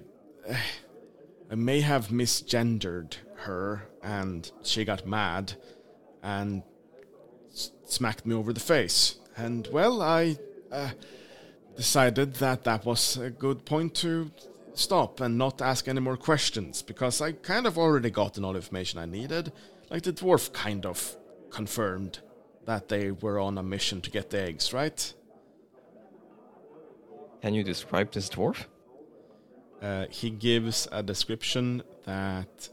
[1.50, 5.54] i may have misgendered her and she got mad
[6.22, 6.62] and
[7.50, 10.36] s- smacked me over the face and well i
[10.70, 10.90] uh,
[11.76, 14.30] decided that that was a good point to
[14.74, 18.58] stop and not ask any more questions because I kind of already got all the
[18.58, 19.52] information I needed.
[19.90, 21.16] Like the dwarf kind of
[21.50, 22.20] confirmed
[22.64, 25.12] that they were on a mission to get the eggs, right?
[27.42, 28.64] Can you describe this dwarf?
[29.82, 32.68] Uh, he gives a description that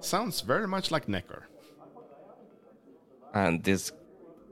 [0.00, 1.46] sounds very much like Necker.
[3.34, 3.92] And this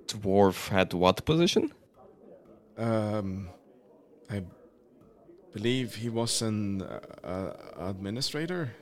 [0.07, 1.73] dwarf had what position?
[2.77, 3.49] Um,
[4.31, 4.43] I
[5.53, 8.75] believe he was an uh, uh, administrator.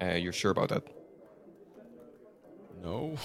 [0.00, 0.84] Uh, you're sure about that?
[2.82, 3.16] No.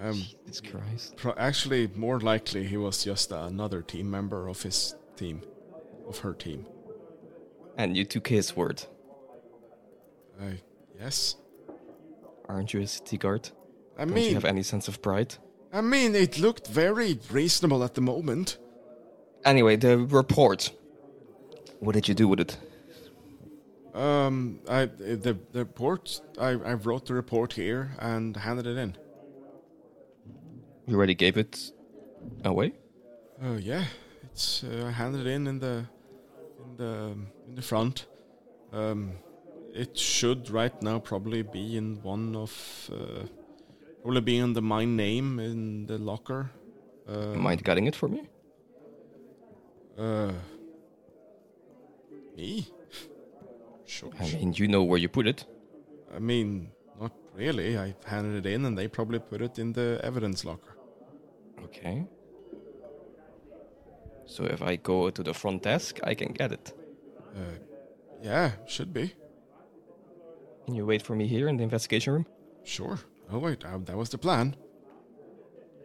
[0.00, 0.14] Um,
[0.46, 1.16] Jesus Christ.
[1.16, 5.42] Pro- actually, more likely he was just another team member of his team,
[6.08, 6.66] of her team.
[7.76, 8.82] And you took his word.
[10.40, 10.54] Uh,
[10.98, 11.36] yes.
[12.48, 13.50] Aren't you a city guard?
[13.98, 15.34] I Don't you have any sense of pride?
[15.72, 18.58] I mean, it looked very reasonable at the moment.
[19.44, 20.72] Anyway, the report.
[21.78, 22.56] What did you do with it?
[23.94, 26.20] Um, I the the report.
[26.38, 28.96] I I wrote the report here and handed it in.
[30.90, 31.70] You already gave it
[32.44, 32.72] away?
[33.40, 33.84] Oh yeah,
[34.24, 35.84] it's uh, I handed it in in the
[36.64, 37.14] in the
[37.46, 38.06] in the front.
[38.72, 39.12] Um,
[39.72, 43.22] it should right now probably be in one of uh,
[44.02, 46.50] probably be in the my name in the locker.
[47.08, 48.28] Uh, Mind getting it for me?
[49.96, 50.32] Uh,
[52.36, 52.66] me?
[53.86, 54.10] Sure.
[54.18, 55.44] I mean, you know where you put it.
[56.12, 57.78] I mean, not really.
[57.78, 60.69] I handed it in, and they probably put it in the evidence locker.
[61.64, 62.06] Okay.
[64.26, 66.72] So if I go to the front desk, I can get it.
[67.34, 67.58] Uh,
[68.22, 69.14] yeah, should be.
[70.64, 72.26] Can you wait for me here in the investigation room?
[72.62, 72.98] Sure.
[73.32, 74.56] Oh wait, uh, that was the plan.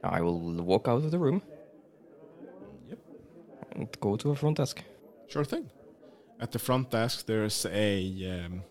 [0.04, 1.42] I will walk out of the room.
[2.90, 3.00] Yep.
[3.72, 4.84] And go to a front desk.
[5.28, 5.72] Sure thing.
[6.40, 8.64] At the front desk, there's a um,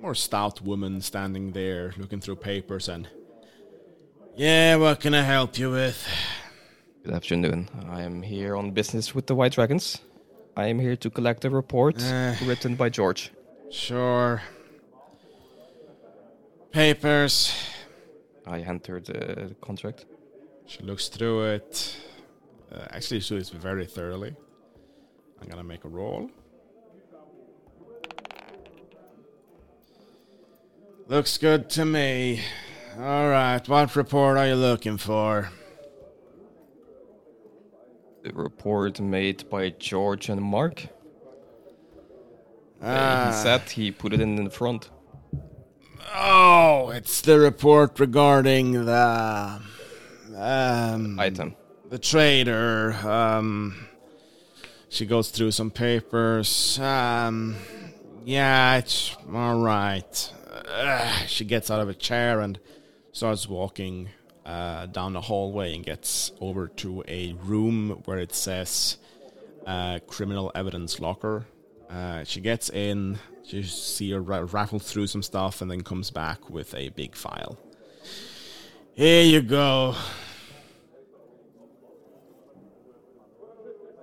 [0.00, 3.08] more stout woman standing there, looking through papers and.
[4.34, 6.08] Yeah, what can I help you with?
[7.04, 7.68] Good afternoon.
[7.90, 10.00] I am here on business with the White Dragons.
[10.56, 13.30] I am here to collect a report uh, written by George.
[13.70, 14.40] Sure.
[16.70, 17.54] Papers.
[18.46, 20.06] I entered the contract.
[20.66, 21.96] She looks through it.
[22.72, 24.34] Uh, actually, she looks very thoroughly.
[25.42, 26.30] I'm gonna make a roll.
[31.06, 32.40] Looks good to me.
[32.98, 35.50] All right, what report are you looking for?
[38.22, 40.84] The report made by George and Mark.
[42.82, 44.90] Uh, Ah, he said he put it in the front.
[46.14, 49.60] oh, it's the report regarding the
[50.36, 51.54] um, Item.
[51.88, 52.92] the trader.
[53.08, 53.86] Um,
[54.88, 56.78] she goes through some papers.
[56.78, 57.56] Um,
[58.24, 60.32] yeah, it's all right.
[60.68, 62.58] Ugh, she gets out of a chair and
[63.12, 64.08] starts walking
[64.44, 68.98] uh, down the hallway and gets over to a room where it says
[69.66, 71.46] uh, criminal evidence locker.
[71.88, 73.18] Uh, she gets in.
[73.44, 77.14] You see her ra- raffle through some stuff and then comes back with a big
[77.14, 77.58] file.
[78.94, 79.94] Here you go.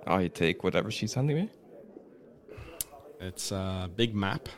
[0.06, 1.50] I take whatever she's handing me.
[3.20, 4.48] It's a big map.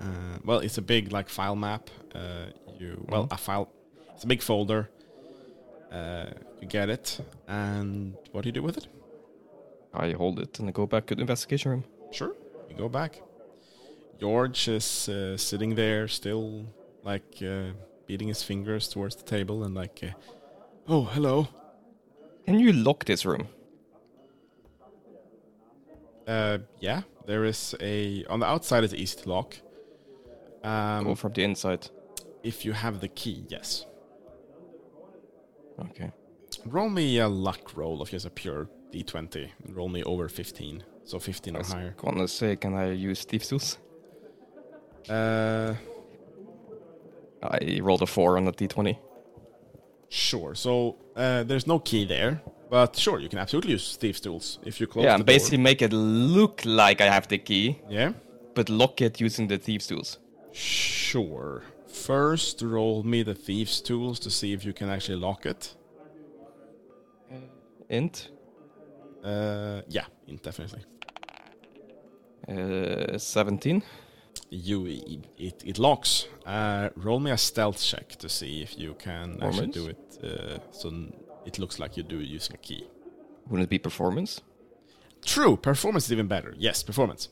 [0.00, 1.88] Uh, well, it's a big like file map.
[2.14, 2.46] Uh,
[2.78, 3.70] you well a file.
[4.22, 4.88] It's a big folder.
[5.90, 6.26] Uh,
[6.60, 7.18] you get it,
[7.48, 8.86] and what do you do with it?
[9.92, 11.84] I hold it and I go back to the investigation room.
[12.12, 12.36] Sure,
[12.70, 13.20] you go back.
[14.20, 16.66] George is uh, sitting there, still
[17.02, 17.72] like uh,
[18.06, 20.12] beating his fingers towards the table, and like, uh,
[20.86, 21.48] oh hello.
[22.46, 23.48] Can you lock this room?
[26.28, 28.84] Uh, yeah, there is a on the outside.
[28.84, 29.56] It's easy to lock.
[30.62, 31.90] Um, or from the inside?
[32.42, 33.86] if you have the key, yes.
[35.90, 36.10] Okay.
[36.66, 39.48] Roll me a luck roll if just a pure d20.
[39.70, 40.82] Roll me over 15.
[41.04, 41.94] So 15 I or was higher.
[41.96, 43.78] gonna say, can I use Thief's Tools?
[45.08, 45.74] Uh,
[47.42, 48.96] I rolled a 4 on the d20.
[50.08, 50.54] sure.
[50.54, 52.40] So uh, there's no key there.
[52.70, 55.58] But sure, you can absolutely use Thief's tools if you close yeah, the and basically
[55.58, 55.64] door.
[55.64, 58.12] make it look like I have the key, Yeah?
[58.54, 60.18] but lock it using the Thief's Tools.
[60.52, 61.64] Sure.
[61.92, 65.74] First, roll me the Thieves' tools to see if you can actually lock it.
[67.88, 68.30] Int.
[69.22, 70.06] Uh, yeah,
[70.42, 70.82] definitely.
[72.48, 73.82] Uh, 17.
[74.50, 76.26] You, it, it, it locks.
[76.46, 80.18] Uh, roll me a stealth check to see if you can actually do it.
[80.24, 80.92] Uh, so
[81.44, 82.86] it looks like you do it using a key.
[83.48, 84.40] Wouldn't it be performance?
[85.24, 86.54] True, performance is even better.
[86.56, 87.28] Yes, performance.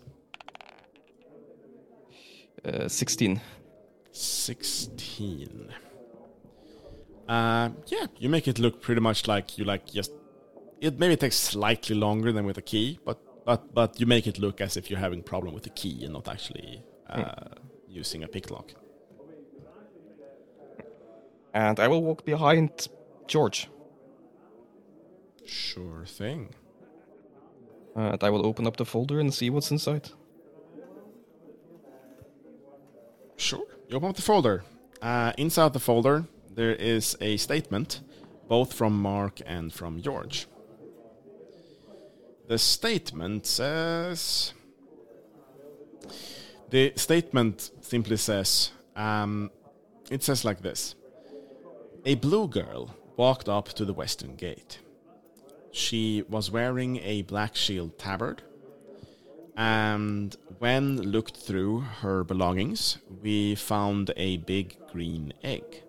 [2.65, 3.41] Uh, 16.
[4.13, 5.73] 16.
[7.29, 10.13] Uh, yeah, you make it look pretty much like you like just.
[10.81, 14.39] It maybe takes slightly longer than with a key, but but but you make it
[14.39, 17.55] look as if you're having problem with the key and not actually uh,
[17.87, 18.73] using a pick lock.
[21.53, 22.89] And I will walk behind
[23.27, 23.69] George.
[25.45, 26.55] Sure thing.
[27.97, 30.11] And I will open up the folder and see what's inside.
[33.37, 33.67] Sure.
[33.91, 34.63] You open up the folder.
[35.03, 36.25] Uh, inside the folder,
[36.55, 38.03] there is a statement,
[38.47, 40.47] both from Mark and from George.
[42.47, 44.55] The statement says.
[46.69, 49.51] The statement simply says, um,
[50.09, 50.95] it says like this
[52.07, 54.79] A blue girl walked up to the western gate.
[55.73, 58.43] She was wearing a black shield tabard
[59.61, 65.83] and when looked through her belongings, we found a big green egg.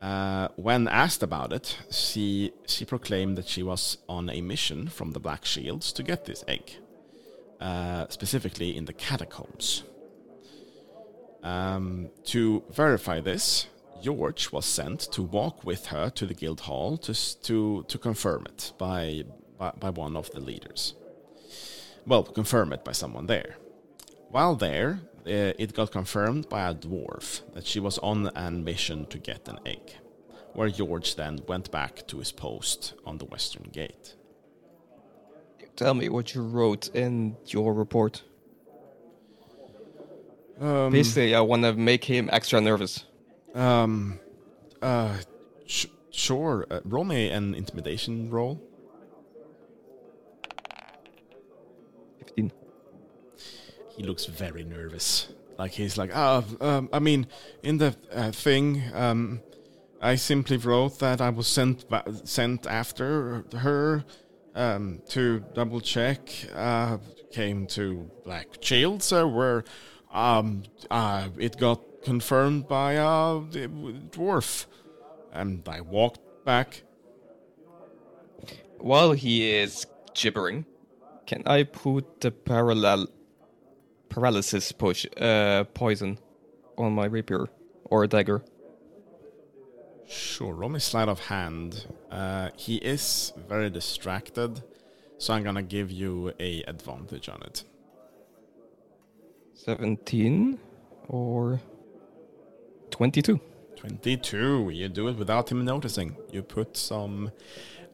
[0.00, 5.10] Uh, when asked about it, she she proclaimed that she was on a mission from
[5.10, 6.76] the Black Shields to get this egg,
[7.60, 9.82] uh, specifically in the catacombs.
[11.42, 13.66] Um, to verify this,
[14.02, 17.12] George was sent to walk with her to the guild hall to
[17.42, 19.24] to to confirm it by
[19.58, 20.94] by, by one of the leaders
[22.06, 23.56] well, confirm it by someone there.
[24.30, 29.06] While there, uh, it got confirmed by a dwarf that she was on a mission
[29.06, 29.92] to get an egg,
[30.54, 34.14] where George then went back to his post on the western gate.
[35.76, 38.22] Tell me what you wrote in your report.
[40.60, 43.04] Um, Basically, I want to make him extra nervous.
[43.54, 44.20] um,
[44.82, 45.16] uh,
[45.66, 46.66] sh- sure.
[46.70, 48.60] Uh, roll me an intimidation roll.
[54.00, 55.28] He looks very nervous.
[55.58, 57.26] Like he's like, ah, um, I mean,
[57.62, 59.42] in the uh, thing, um,
[60.00, 64.04] I simply wrote that I was sent ba- sent after her
[64.54, 66.20] um, to double check.
[66.54, 66.96] Uh,
[67.30, 69.64] came to Black Shields, uh, where
[70.10, 73.68] um, uh, it got confirmed by uh, the
[74.16, 74.64] dwarf,
[75.30, 76.84] and I walked back.
[78.78, 80.64] While he is gibbering,
[81.26, 83.06] can I put the parallel
[84.10, 86.18] paralysis push uh, poison
[86.76, 87.48] on my rapier
[87.84, 88.42] or a dagger.
[90.06, 91.86] Sure, roll me sleight of hand.
[92.10, 94.62] Uh, he is very distracted,
[95.18, 97.64] so I'm gonna give you a advantage on it.
[99.54, 100.58] 17
[101.08, 101.60] or
[102.90, 103.40] 22.
[103.76, 104.70] 22.
[104.72, 106.16] You do it without him noticing.
[106.30, 107.30] You put some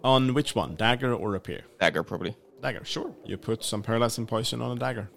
[0.03, 0.75] on which one?
[0.75, 1.65] Dagger or rapier?
[1.81, 2.37] Dagger, probably.
[2.63, 3.15] Dagger, sure.
[3.25, 5.11] You put some paralyzing poison on a dagger.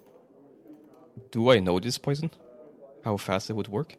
[1.30, 2.30] Do I know this poison?
[3.04, 3.96] How fast it would work?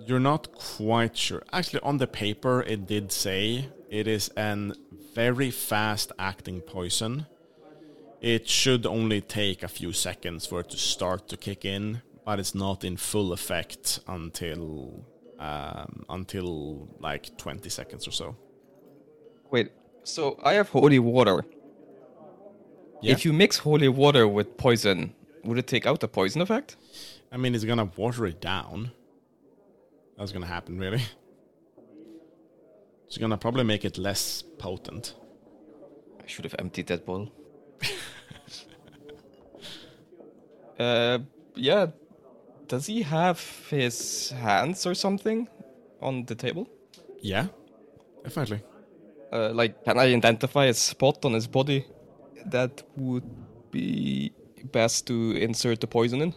[0.00, 1.42] You're not quite sure.
[1.52, 4.74] Actually, on the paper, it did say it is an
[5.14, 7.26] very fast acting poison.
[8.20, 12.38] It should only take a few seconds for it to start to kick in, but
[12.38, 15.04] it's not in full effect until
[15.38, 18.36] um, until like 20 seconds or so.
[19.50, 19.70] Wait,
[20.02, 21.44] so I have holy water.
[23.00, 23.12] Yeah.
[23.12, 25.14] If you mix holy water with poison,
[25.44, 26.76] would it take out the poison effect?
[27.30, 28.92] I mean, it's gonna water it down.
[30.16, 31.02] That's gonna happen, really.
[33.06, 35.14] It's gonna probably make it less potent.
[36.22, 37.32] I should have emptied that bowl.
[40.78, 41.18] uh,
[41.54, 41.86] yeah.
[42.66, 45.48] Does he have his hands or something
[46.02, 46.68] on the table?
[47.22, 47.46] Yeah,
[48.22, 48.62] definitely.
[49.32, 51.86] Uh, like, can I identify a spot on his body
[52.46, 53.24] that would
[53.70, 54.32] be
[54.64, 56.34] best to insert the poison in?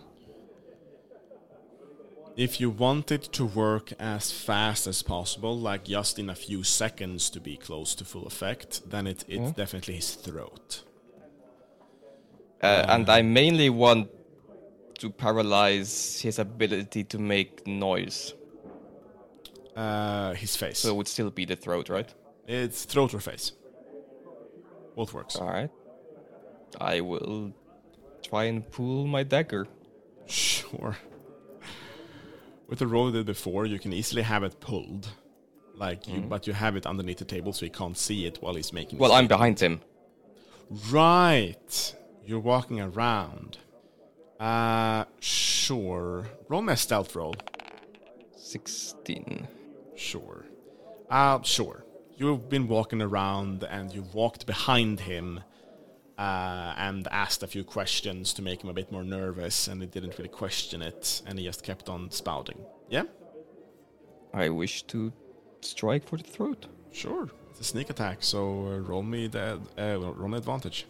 [2.38, 6.64] If you want it to work as fast as possible, like just in a few
[6.64, 9.52] seconds to be close to full effect, then it, it's Yeah.
[9.56, 10.84] definitely his throat.
[12.64, 14.10] Uh, and I mainly want
[15.00, 18.34] to paralyze his ability to make noise.
[19.76, 20.80] Uh, his face.
[20.80, 22.14] So it would still be the throat, right?
[22.48, 23.54] it's throat or face.
[24.96, 25.36] Both works.
[25.38, 25.70] Alright.
[26.80, 27.54] I will
[28.24, 29.68] try and pull my dagger.
[30.28, 30.98] Sure.
[32.68, 35.10] With the roll did before, you can easily have it pulled.
[35.76, 38.54] Like you, but you have it underneath the table so you can't see it while
[38.54, 39.00] he's making.
[39.00, 39.82] Well, I'm behind him.
[40.92, 41.96] Right.
[42.26, 43.58] You're walking around.
[44.40, 46.28] Uh, sure.
[46.50, 47.36] Roll a stealth roll.
[48.38, 49.48] 16.
[49.96, 50.46] Sure.
[51.10, 51.84] Uh, sure.
[52.16, 55.42] You've been walking around and you walked behind him
[56.22, 59.88] uh, and asked a few questions to make him a bit more nervous, and he
[59.88, 62.60] didn't really question it, and he just kept on spouting.
[62.90, 63.06] Yeah?
[64.32, 65.12] I wish to
[65.62, 66.68] strike for the throat.
[66.92, 67.28] Sure.
[67.50, 70.86] It's a sneak attack, so uh, roll me the uh, roll me advantage.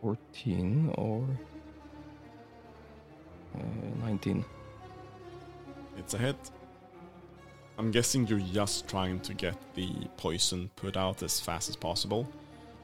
[0.00, 1.26] Fourteen or
[3.58, 4.44] uh, nineteen.
[5.98, 6.36] It's a hit.
[7.82, 12.28] I'm guessing you're just trying to get the poison put out as fast as possible.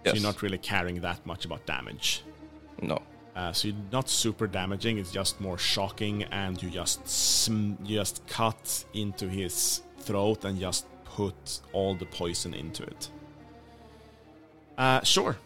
[0.04, 2.22] So you're not really caring that much about damage.
[2.82, 3.00] No.
[3.36, 4.98] Uh, so you're not super damaging.
[4.98, 10.58] It's just more shocking, and you just sm- you just cut into his throat and
[10.58, 13.10] just put all the poison into it.
[14.76, 15.36] Uh, sure.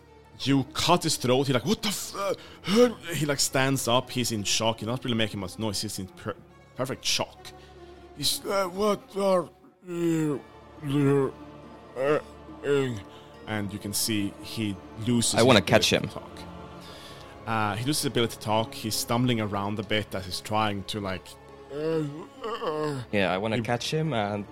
[0.40, 1.46] You cut his throat.
[1.48, 2.14] He like what the f-?
[2.16, 2.34] uh,
[3.14, 4.11] He like stands up.
[4.11, 4.80] He's in shock.
[4.80, 5.82] You're not really making much noise.
[5.82, 6.36] He's in per-
[6.74, 7.48] perfect shock.
[8.17, 9.49] He's uh, what are
[9.87, 10.41] you?
[11.97, 12.19] uh,
[12.65, 12.89] uh,"
[13.47, 15.35] And you can see he loses.
[15.35, 16.03] I wanna catch him.
[16.03, 16.39] to talk.
[17.47, 18.73] Uh, he loses his ability to talk.
[18.75, 21.27] He's stumbling around a bit as he's trying to like.
[23.13, 24.45] Yeah, I want to catch him and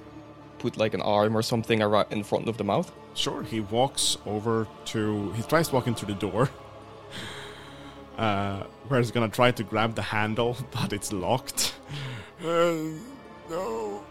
[0.59, 2.91] put like an arm or something around in front of the mouth.
[3.15, 5.31] Sure, he walks over to.
[5.33, 6.49] He tries walking through the door.
[8.19, 11.75] Uh, where he's gonna try to grab the handle, but it's locked.
[13.51, 14.03] No.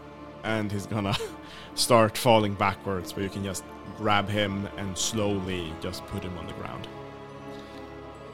[0.44, 1.16] And he's gonna
[1.74, 3.64] start falling backwards, where you can just
[3.96, 6.86] grab him and slowly just put him on the ground.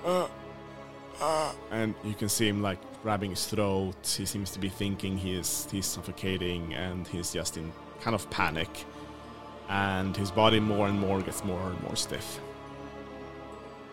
[0.04, 0.28] Uh,
[1.20, 3.96] uh, and you can see him like grabbing his throat.
[4.18, 8.28] He seems to be thinking he is he's suffocating, and he's just in kind of
[8.30, 8.84] panic.
[9.68, 12.38] And his body more and more gets more and more stiff.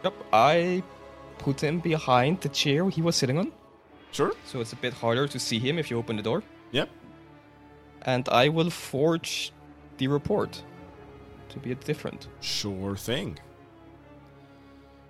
[0.03, 0.83] Yep, I
[1.39, 3.51] put him behind the chair he was sitting on,
[4.11, 4.33] Sure.
[4.45, 6.43] so it's a bit harder to see him if you open the door.
[6.71, 6.89] Yep.
[8.03, 9.51] And I will forge
[9.97, 10.61] the report
[11.49, 12.27] to be a different.
[12.41, 13.37] Sure thing.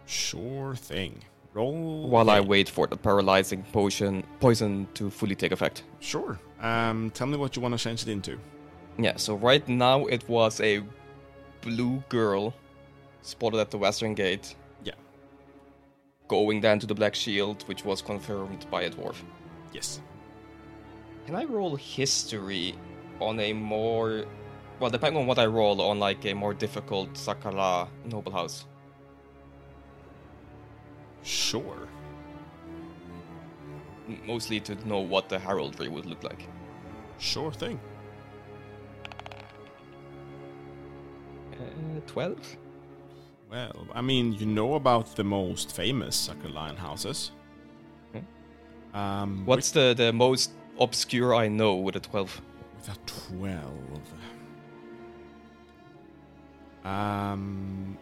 [0.06, 1.24] Sure thing.
[1.54, 2.10] Roll.
[2.10, 5.84] While I wait for the paralyzing potion poison to fully take effect.
[6.00, 6.40] Sure.
[6.60, 8.40] Um, tell me what you want to change it into.
[8.98, 10.84] Yeah, so right now it was a
[11.62, 12.54] blue girl
[13.22, 14.56] spotted at the western gate.
[14.84, 14.94] Yeah.
[16.28, 19.16] Going down to the Black Shield, which was confirmed by a dwarf.
[19.72, 20.02] Yes.
[21.26, 22.76] Can I roll history
[23.20, 24.26] on a more
[24.80, 28.66] well depending on what I roll on like a more difficult Sakala noble house?
[31.24, 31.88] Sure.
[34.26, 36.48] Mostly to know what the heraldry would look like.
[37.20, 37.80] Sure thing.
[41.54, 42.58] Uh, 12?
[43.50, 47.32] Well, I mean, you know about the most famous Sucker Lion houses.
[48.94, 52.42] Um, What's the, the most obscure I know with a 12?
[52.78, 52.98] with a
[53.38, 53.72] 12?
[56.86, 57.98] Um,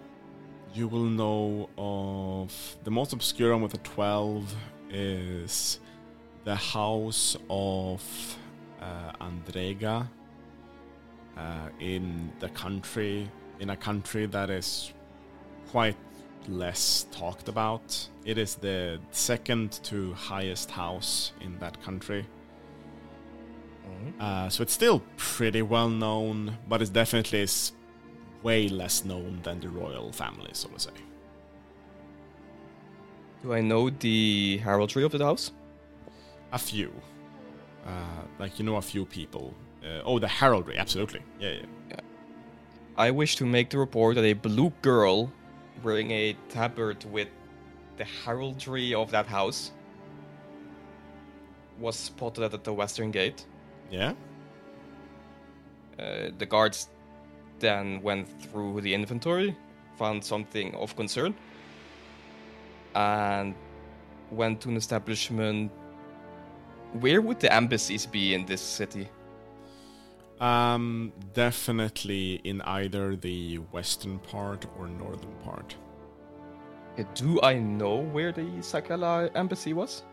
[0.74, 4.56] you will know of the most obscure one with a 12
[4.90, 5.80] is
[6.44, 8.04] the house of
[8.82, 10.08] uh, Andrega
[11.38, 14.94] uh, in the country, in a country that is
[15.70, 15.98] quite
[16.48, 18.08] less talked about.
[18.26, 22.26] It is the second to highest house in that country.
[24.20, 27.74] Uh, so it's still pretty well known, but it's definitely is
[28.44, 30.92] way less known than the royal family, so to say.
[33.42, 35.52] Do I know the heraldry of the house?
[36.54, 36.92] A few,
[37.86, 39.54] uh, like you know, a few people.
[39.84, 41.22] Uh, oh, the heraldry, absolutely.
[41.40, 41.96] Yeah, Yeah, yeah.
[42.98, 45.32] I wish to make the report that a blue girl
[45.82, 47.30] wearing a tabard with
[47.98, 49.72] the heraldry of that house
[51.80, 53.46] was spotted at the western gate.
[53.92, 54.14] Yeah.
[56.00, 56.90] Uh, the guards
[57.60, 59.56] then went through the inventory,
[59.98, 61.36] found something of concern,
[62.96, 63.54] and
[64.32, 65.72] went to an establishment.
[66.94, 69.08] Where would the embassies be in this city?
[70.40, 75.76] Um, definitely in either the western part or northern part.
[76.98, 80.04] Uh, Do I know where the Sakala embassy was?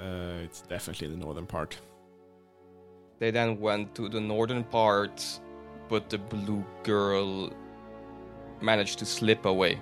[0.00, 1.76] Uh, it's definitely the northern part.
[3.24, 5.24] They then went to the northern part,
[5.88, 7.50] but the blue girl
[8.60, 9.80] managed to slip away.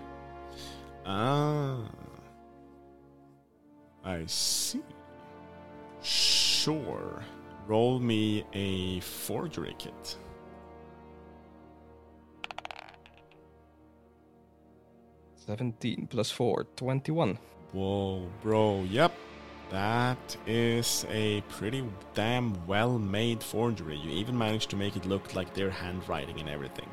[1.04, 1.78] Ah.
[4.04, 4.84] I see.
[6.04, 7.24] Sure.
[7.66, 10.16] Roll me a forgery kit.
[15.34, 17.36] Seventeen plus four, 21.
[17.72, 18.84] Whoa, bro.
[18.84, 19.12] Yep.
[19.72, 23.96] That is a pretty damn well made forgery.
[23.96, 26.88] You even managed to make it look like their handwriting and everything.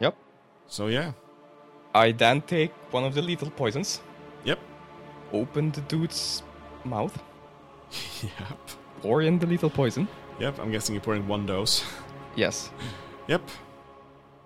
[0.00, 0.14] Yep.
[0.68, 1.12] So, yeah.
[1.94, 4.02] I then take one of the lethal poisons,
[4.44, 4.58] Yep.
[5.32, 6.42] open the dude's
[6.84, 7.18] mouth,
[8.22, 8.58] yep.
[9.00, 10.06] pour in the lethal poison.
[10.38, 10.58] Yep.
[10.58, 11.82] I'm guessing you're pouring one dose.
[12.36, 12.68] Yes.
[13.26, 13.40] yep.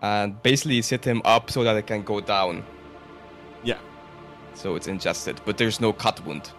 [0.00, 2.62] And basically sit him up so that it can go down.
[3.64, 3.78] Yeah.
[4.54, 5.40] So it's ingested.
[5.44, 6.52] But there's no cut wound.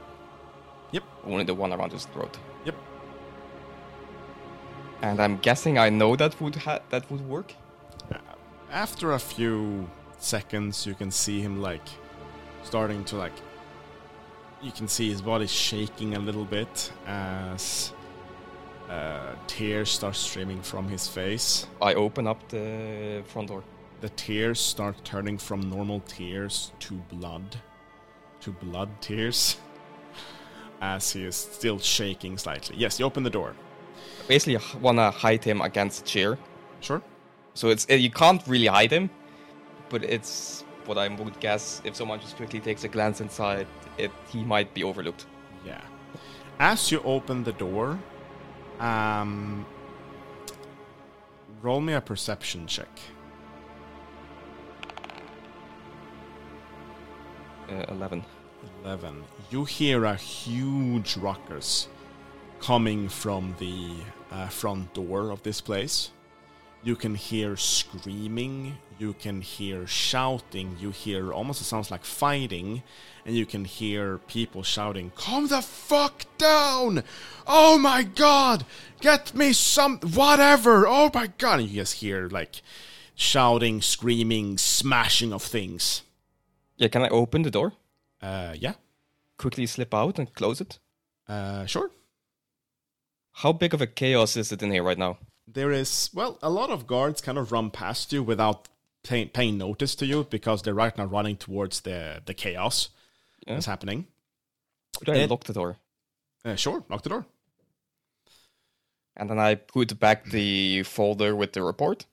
[0.92, 1.04] Yep.
[1.26, 2.38] Only the one around his throat.
[2.66, 2.76] Yep.
[5.02, 7.54] And I'm guessing I know that would ha- that would work.
[8.72, 11.88] after a few seconds you can see him like
[12.64, 13.34] starting to like
[14.62, 17.92] you can see his body shaking a little bit as
[18.90, 23.64] uh, tears start streaming from his face I open up the front door.
[24.00, 27.58] the tears start turning from normal tears to blood
[28.42, 29.58] to blood tears
[30.82, 33.54] as he is still shaking slightly yes you open the door
[34.28, 36.38] Basically, h- wanna hide him against a chair.
[36.80, 37.02] sure
[37.54, 39.10] So it's uh, you can't really hide him,
[39.90, 41.82] but it's what I would guess.
[41.84, 43.68] If someone just quickly takes a glance inside,
[43.98, 45.26] it he might be overlooked.
[45.66, 45.82] Yeah.
[46.60, 48.00] As you open the door,
[48.80, 49.66] um,
[51.62, 52.90] roll me a perception check.
[57.70, 58.24] Uh, Eleven.
[58.86, 59.24] 11.
[59.52, 61.90] You hear a huge ruckus
[62.62, 63.96] coming from the
[64.32, 66.12] uh, front door of this place.
[66.84, 72.82] You can hear screaming, you can hear shouting, you hear almost it sounds like fighting,
[73.26, 77.04] and you can hear people shouting, Calm the fuck down!
[77.46, 78.66] Oh my god!
[79.02, 80.00] Get me some.
[80.00, 80.88] whatever!
[80.88, 81.60] Oh my god!
[81.60, 82.62] And you just hear like
[83.16, 86.04] shouting, screaming, smashing of things.
[86.78, 87.74] Yeah, can I open the door?
[88.22, 88.76] Uh, yeah.
[89.42, 90.80] Quickly slip out and close it.
[91.28, 91.90] Uh, sure.
[93.34, 95.18] How big of a chaos is it in here right now?
[95.48, 98.70] there is well a lot of guards kind of run past you without
[99.04, 102.90] pay, paying notice to you because they're right now running towards the the chaos
[103.48, 103.56] Yeah.
[103.56, 104.06] that's happening
[105.00, 105.78] Could I lock the door?
[106.46, 107.26] uh, sure lock the door
[109.18, 112.06] And then I put back the folder with the report.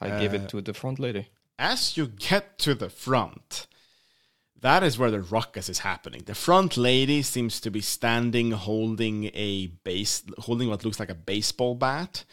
[0.00, 1.28] I give Uh, it to the front lady.
[1.58, 3.66] as you get to the front
[4.62, 9.30] that is where the ruckus is happening the front lady seems to be standing holding
[9.34, 12.24] a base holding what looks like a baseball bat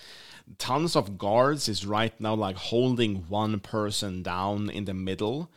[0.58, 5.52] tons of guards is right now like holding one person down in the middle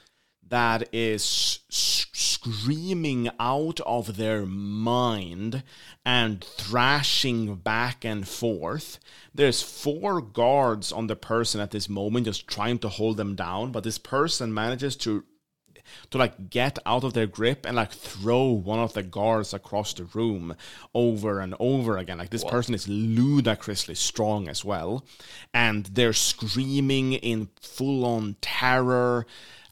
[0.52, 5.62] that is screaming out of their mind
[6.04, 8.98] and thrashing back and forth.
[9.34, 13.72] There's four guards on the person at this moment just trying to hold them down,
[13.72, 15.24] but this person manages to
[16.10, 19.94] to like get out of their grip and like throw one of the guards across
[19.94, 20.54] the room
[20.94, 22.18] over and over again.
[22.18, 22.52] Like this what?
[22.52, 25.04] person is ludicrously strong as well,
[25.52, 29.26] and they're screaming in full on terror.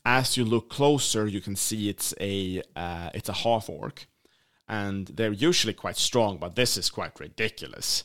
[0.04, 4.06] As you look closer, you can see it's a uh, it's a half orc,
[4.68, 8.04] and they're usually quite strong, but this is quite ridiculous.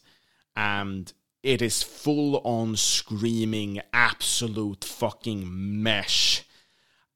[0.57, 1.11] And
[1.45, 6.43] it is full on screaming, absolute fucking mesh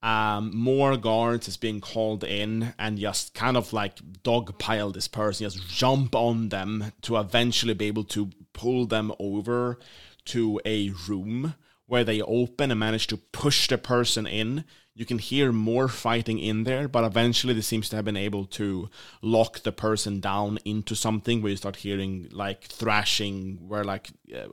[0.01, 5.45] um, more guards is being called in and just kind of like dogpile this person,
[5.49, 9.77] just jump on them to eventually be able to pull them over
[10.25, 14.63] to a room where they open and manage to push the person in.
[14.93, 18.45] You can hear more fighting in there, but eventually they seems to have been able
[18.45, 18.89] to
[19.21, 24.47] lock the person down into something where you start hearing like thrashing, where like uh,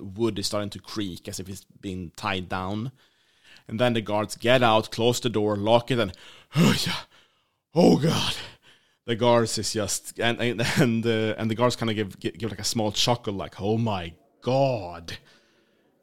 [0.00, 2.92] wood is starting to creak as if it's being tied down
[3.68, 6.12] and then the guards get out, close the door, lock it, and
[6.56, 7.00] oh yeah,
[7.74, 8.34] oh god.
[9.04, 12.38] The guards is just and and and, uh, and the guards kind of give, give
[12.38, 15.18] give like a small chuckle, like oh my god,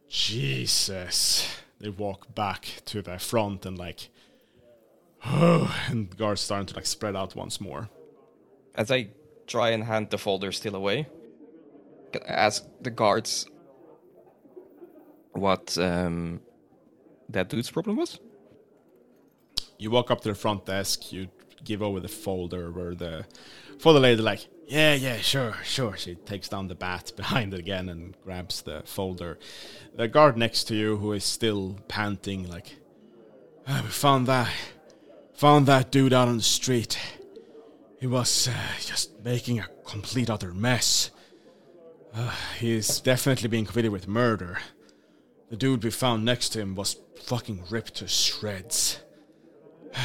[0.07, 1.47] Jesus.
[1.79, 4.09] They walk back to the front and like,
[5.25, 7.89] oh, and guards starting to like spread out once more.
[8.75, 9.09] As I
[9.47, 11.07] try and hand the folder still away,
[12.27, 13.45] ask the guards
[15.31, 16.41] what um,
[17.29, 18.19] that dude's problem was?
[19.77, 21.29] You walk up to the front desk, you
[21.63, 23.25] give over the folder where the
[23.79, 25.97] folder lady like, yeah, yeah, sure, sure.
[25.97, 29.39] She takes down the bat behind it again and grabs the folder.
[29.95, 32.77] The guard next to you, who is still panting, like,
[33.67, 34.51] oh, we found that,
[35.33, 36.99] found that dude out on the street.
[37.99, 41.11] He was uh, just making a complete utter mess.
[42.13, 44.59] Uh, he's definitely being convicted with murder.
[45.49, 48.99] The dude we found next to him was fucking ripped to shreds.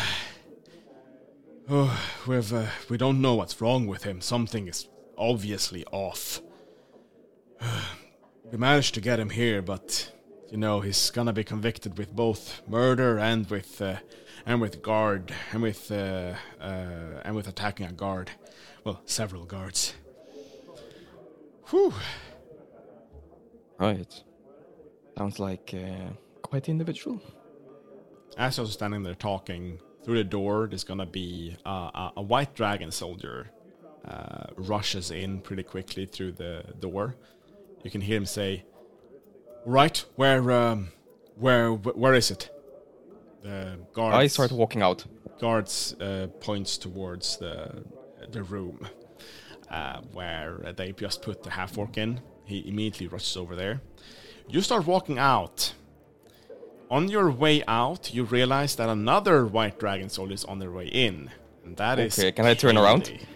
[1.68, 4.22] oh, we've uh, we don't know what's wrong with him.
[4.22, 4.88] Something is
[5.18, 6.40] obviously off.
[8.50, 10.10] we managed to get him here, but
[10.50, 13.96] you know he's gonna be convicted with both murder and with uh,
[14.46, 18.30] and with guard and with uh, uh, and with attacking a guard.
[18.82, 19.92] Well, several guards.
[21.66, 21.92] Whew.
[23.78, 24.22] Right.
[25.16, 26.12] Sounds like uh,
[26.42, 27.20] quite individual.
[28.36, 32.22] As I was standing there talking, through the door, there's gonna be uh, a, a,
[32.22, 33.50] white dragon soldier
[34.06, 37.16] uh, rushes in pretty quickly through the door.
[37.82, 38.64] You can hear him say,
[39.64, 40.88] "Right, where, um,
[41.36, 42.50] where, where is it?"
[43.42, 44.16] The guards.
[44.16, 45.04] I start walking out.
[45.40, 47.84] Guards uh, points towards the
[48.30, 48.86] the room
[49.70, 52.20] uh, where they just put the half orc in.
[52.44, 53.80] He immediately rushes over there.
[54.48, 55.74] You start walking out.
[56.90, 60.86] On your way out, you realize that another white dragon soul is on their way
[60.86, 61.30] in.
[61.64, 62.18] And that okay, is.
[62.18, 62.82] Okay, can I turn Kaylee.
[62.82, 63.26] around?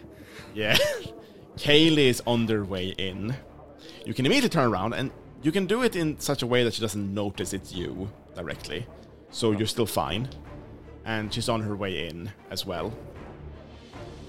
[0.55, 0.77] Yeah.
[1.57, 3.35] Kaylee is on their way in.
[4.05, 5.11] You can immediately turn around, and
[5.43, 8.87] you can do it in such a way that she doesn't notice it's you directly.
[9.31, 10.29] So you're still fine.
[11.05, 12.93] And she's on her way in as well.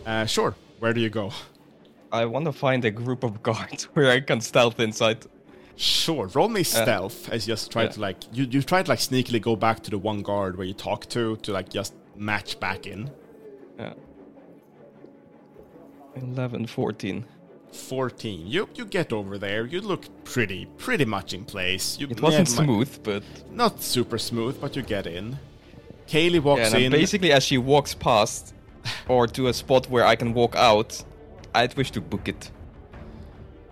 [0.06, 0.56] Uh, sure.
[0.80, 1.32] Where do you go?
[2.12, 5.26] I want to find a group of guards where I can stealth inside.
[5.80, 7.90] Sure, roll me stealth uh, as just try yeah.
[7.90, 10.68] to like you you try to like sneakily go back to the one guard where
[10.68, 13.10] you talk to to like just match back in.
[13.78, 13.94] Yeah.
[16.16, 17.24] 11 14.
[17.72, 18.46] 14.
[18.46, 19.66] You you get over there.
[19.66, 21.98] You look pretty pretty much in place.
[21.98, 25.40] You, it wasn't smooth, but not super smooth, but you get in.
[26.10, 26.92] Kaylee walks yeah, in.
[26.92, 28.54] Basically, as she walks past,
[29.08, 31.02] or to a spot where I can walk out,
[31.56, 32.52] I'd wish to book it.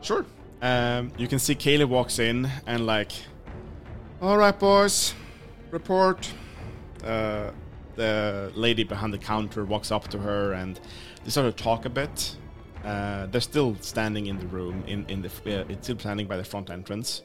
[0.01, 0.25] Sure.
[0.61, 3.11] Um, you can see Kaylee walks in and like,
[4.21, 5.13] all right, boys,
[5.71, 6.31] report.
[7.03, 7.51] Uh,
[7.95, 10.79] the lady behind the counter walks up to her and
[11.23, 12.35] they start to talk a bit.
[12.83, 16.37] Uh, they're still standing in the room, in in the uh, it's still standing by
[16.37, 17.23] the front entrance.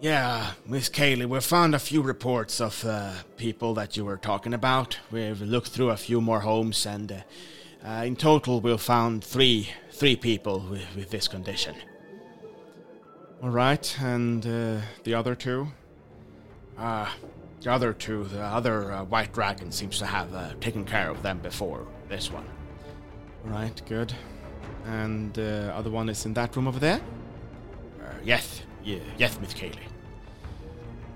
[0.00, 4.54] Yeah, Miss Kaylee, we found a few reports of uh, people that you were talking
[4.54, 4.98] about.
[5.10, 7.24] We've looked through a few more homes, and
[7.86, 11.74] uh, in total, we've found three three people with, with this condition.
[13.42, 15.68] All right, and uh, the other two?
[16.76, 17.08] Uh,
[17.62, 21.22] the other two, the other uh, white dragon seems to have uh, taken care of
[21.22, 22.44] them before this one.
[23.44, 24.12] All right, good.
[24.84, 27.00] And the uh, other one is in that room over there?
[28.00, 29.78] Uh, yes, yeah, yes, Miss Kaylee.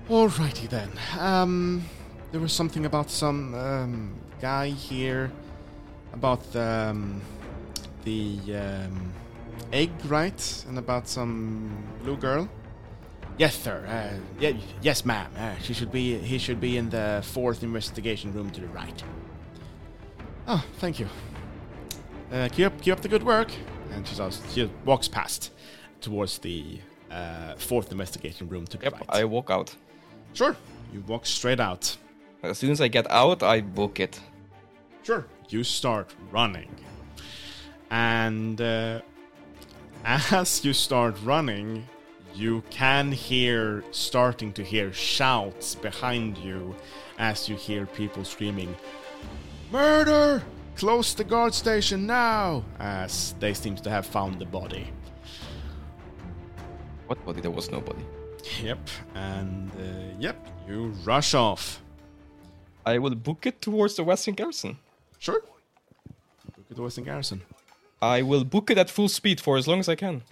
[0.09, 0.91] Alrighty then.
[1.19, 1.85] Um,
[2.31, 5.31] there was something about some um, guy here
[6.13, 7.21] about um,
[8.03, 9.13] the um,
[9.71, 10.65] egg, right?
[10.67, 12.47] And about some blue girl.
[13.37, 13.85] Yes, sir.
[13.87, 15.31] Uh, yeah, yes, ma'am.
[15.37, 16.17] Uh, she should be.
[16.17, 19.03] He should be in the fourth investigation room to the right.
[20.47, 21.07] Oh, thank you.
[22.31, 23.51] Uh, keep up, keep up the good work.
[23.91, 24.15] And she,
[24.53, 25.51] she walks past
[25.99, 26.79] towards the
[27.09, 29.05] uh, fourth investigation room to the Yep, right.
[29.09, 29.75] I walk out.
[30.33, 30.55] Sure.
[30.93, 31.97] You walk straight out.
[32.43, 34.19] As soon as I get out, I book it.
[35.03, 35.25] Sure.
[35.51, 36.69] You start running.
[37.89, 39.01] And uh,
[40.05, 41.87] as you start running,
[42.33, 46.73] you can hear, starting to hear shouts behind you
[47.17, 48.75] as you hear people screaming,
[49.71, 50.41] Murder!
[50.77, 52.63] Close the guard station now!
[52.79, 54.87] As they seem to have found the body.
[57.07, 57.41] What body?
[57.41, 58.03] There was nobody.
[58.63, 58.89] Yep.
[59.15, 61.81] And uh, yep, you rush off.
[62.85, 64.77] I will book it towards the Western Garrison.
[65.21, 65.41] Sure.
[66.57, 67.41] Look at the Western Garrison.
[68.01, 70.23] I will book it at full speed for as long as I can,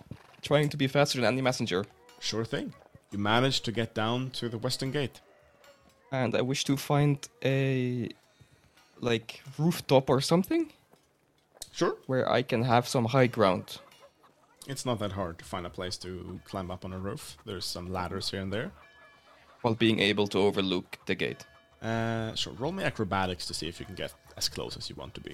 [0.42, 1.86] trying to be faster than any messenger.
[2.20, 2.74] Sure thing.
[3.12, 5.22] You manage to get down to the Western Gate.
[6.12, 8.10] And I wish to find a
[9.00, 10.74] like rooftop or something
[11.72, 11.96] Sure.
[12.08, 13.78] where I can have some high ground.
[14.68, 17.38] It's not that hard to find a place to climb up on a roof.
[17.46, 18.72] There's some ladders here and there.
[19.62, 21.46] while being able to overlook the gate.
[21.82, 22.54] Uh, sure.
[22.54, 25.22] Roll me acrobatics to see if you can get as close as you want to
[25.22, 25.34] be.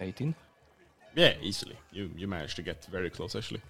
[0.00, 0.34] 18.
[1.14, 1.76] Yeah, easily.
[1.96, 3.62] You you managed to get very close actually.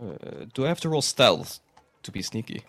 [0.00, 1.60] Uh, do I have to roll stealth
[2.02, 2.60] to be sneaky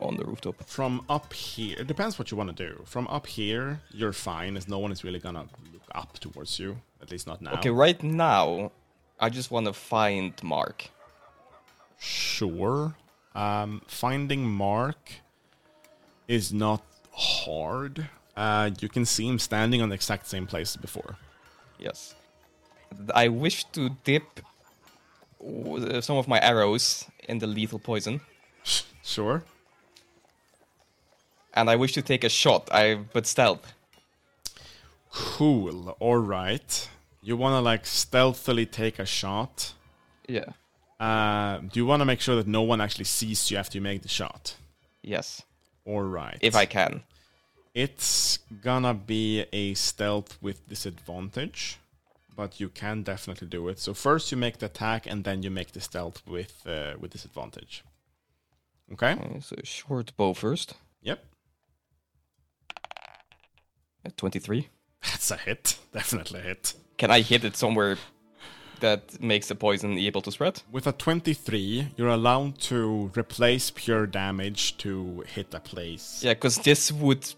[0.00, 0.56] on the rooftop?
[0.78, 2.72] From up here, it depends what you want to do.
[2.84, 6.70] From up here, you're fine, as no one is really gonna look up towards you.
[7.02, 7.52] At least not now.
[7.58, 8.72] Okay, right now,
[9.20, 10.90] I just want to find Mark.
[11.98, 12.96] Sure.
[13.34, 15.12] Um, finding Mark
[16.28, 16.82] is not
[17.12, 18.08] hard.
[18.36, 21.16] Uh, you can see him standing on the exact same place as before.
[21.78, 22.14] Yes.
[23.14, 24.40] I wish to dip
[25.44, 28.20] uh, some of my arrows in the lethal poison,
[29.02, 29.42] Sure.
[31.52, 32.68] and I wish to take a shot.
[32.72, 33.74] I but stealth.
[35.12, 35.90] Cool.
[36.00, 36.88] All right.
[37.22, 39.72] You want to like stealthily take a shot.
[40.28, 40.50] Yeah.
[41.04, 43.82] Uh, do you want to make sure that no one actually sees you after you
[43.82, 44.56] make the shot?
[45.02, 45.42] Yes.
[45.84, 46.38] All right.
[46.40, 47.02] If I can.
[47.74, 51.78] It's gonna be a stealth with disadvantage,
[52.34, 53.78] but you can definitely do it.
[53.80, 57.10] So first you make the attack, and then you make the stealth with uh, with
[57.10, 57.84] disadvantage.
[58.92, 59.12] Okay.
[59.12, 60.74] Okay, so short bow first.
[61.02, 61.22] Yep.
[64.06, 64.68] At 23.
[65.02, 65.78] That's a hit.
[65.92, 66.74] Definitely a hit.
[66.96, 67.98] Can I hit it somewhere
[68.80, 70.62] that makes the poison able to spread?
[70.70, 76.20] With a 23, you're allowed to replace pure damage to hit a place.
[76.22, 77.32] Yeah, because this would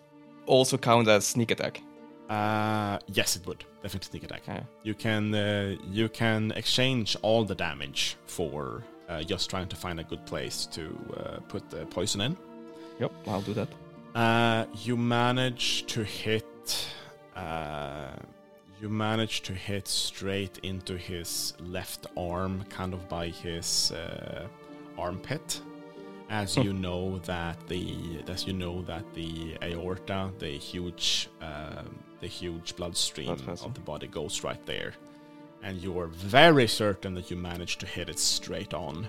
[0.47, 1.83] also count as sneak attack.
[2.29, 4.43] Uh, yes, it would definitely sneak attack.
[4.49, 4.63] Okay.
[4.83, 10.01] You can uh, you can exchange all the damage for uh, just trying to find
[10.01, 10.83] a good place to
[11.17, 12.37] uh, put the poison in.
[12.99, 13.69] Yep, I'll do that.
[14.15, 16.89] Uh, you manage to hit.
[17.37, 18.17] Uh,
[18.81, 24.47] you manage to hit straight into his left arm, kind of by his uh,
[24.99, 25.61] armpit.
[26.29, 32.27] As you know that the as you know that the aorta, the huge um, the
[32.27, 34.93] huge bloodstream of the body goes right there,
[35.63, 39.09] and you are very certain that you managed to hit it straight on.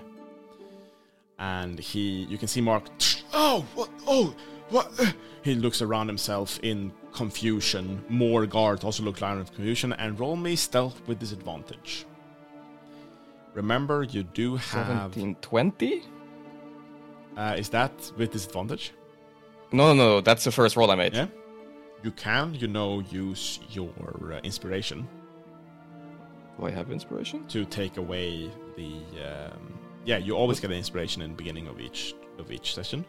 [1.40, 2.84] And he, you can see Mark.
[3.32, 3.90] Oh, what?
[4.06, 4.34] Oh,
[4.70, 4.92] what?
[4.98, 5.12] uh,"
[5.42, 7.84] He looks around himself in confusion.
[8.08, 12.06] More guards also look around in confusion and roll me stealth with disadvantage.
[13.54, 15.12] Remember, you do have.
[15.14, 16.02] 17, 20?
[17.36, 18.92] Uh, is that with disadvantage?
[19.72, 21.14] No, no, no, that's the first roll I made.
[21.14, 21.26] Yeah.
[22.04, 23.92] You can, you know, use your
[24.32, 25.08] uh, inspiration
[26.56, 27.44] Do I have inspiration?
[27.48, 28.92] to take away the.
[29.28, 29.62] Um,
[30.04, 33.04] yeah, you always get an inspiration in the beginning of each of each session,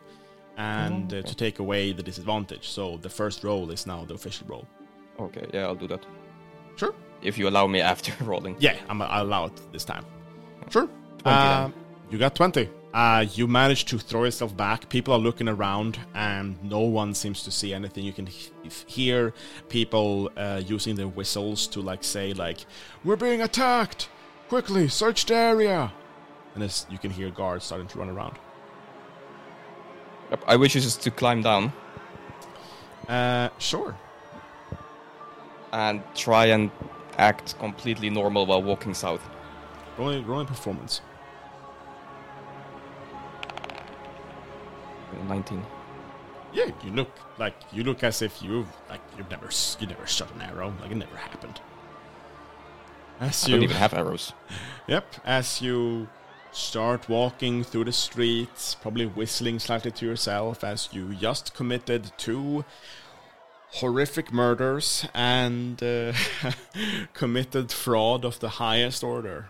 [0.57, 1.27] and Oh, uh, okay.
[1.29, 2.67] to take away the disadvantage.
[2.69, 4.65] So the first roll is now the official roll.
[5.19, 6.05] Okay, yeah, I'll do that.
[6.75, 6.93] Sure.
[7.21, 8.55] If you allow me after rolling.
[8.59, 10.05] Yeah, I'm I'll allow it this time.
[10.69, 10.87] Sure.
[10.87, 11.63] 20 then.
[11.63, 11.73] Um,
[12.09, 12.69] you got 20.
[12.93, 14.89] Uh, you manage to throw yourself back.
[14.89, 18.03] People are looking around, and no one seems to see anything.
[18.03, 18.49] You can he-
[18.87, 19.31] hear
[19.67, 22.65] people uh, using their whistles to like say like,
[23.03, 24.09] "We're being attacked!
[24.47, 25.91] Quickly, search the area!"
[26.55, 28.37] And as you can hear guards starting to run around.
[30.47, 31.73] I wish you just to climb down.
[33.07, 33.95] Uh, sure.
[35.71, 36.71] And try and
[37.17, 39.27] act completely normal while walking south.
[39.97, 41.01] Rolling, rolling performance.
[45.27, 45.63] 19.
[46.51, 49.49] Yeah, you look like you look as if you like you've never
[49.79, 51.61] you never shot an arrow, like it never happened.
[53.19, 54.33] As you don't even have arrows.
[54.87, 56.07] yep, as you
[56.51, 62.65] start walking through the streets, probably whistling slightly to yourself as you just committed two
[63.71, 66.13] horrific murders and uh,
[67.13, 69.49] committed fraud of the highest order.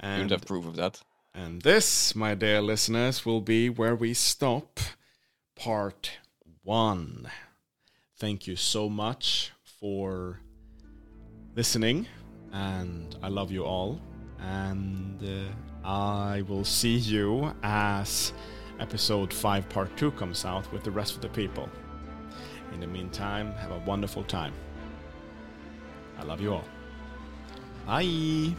[0.00, 1.00] And, have proof of that.
[1.34, 4.80] and this, my dear listeners, will be where we stop
[5.56, 6.18] part
[6.62, 7.28] one.
[8.18, 10.40] Thank you so much for
[11.54, 12.06] listening,
[12.52, 14.00] and I love you all.
[14.50, 18.32] And uh, I will see you as
[18.80, 21.68] episode 5, part 2 comes out with the rest of the people.
[22.72, 24.52] In the meantime, have a wonderful time.
[26.18, 26.64] I love you all.
[27.86, 28.54] Bye.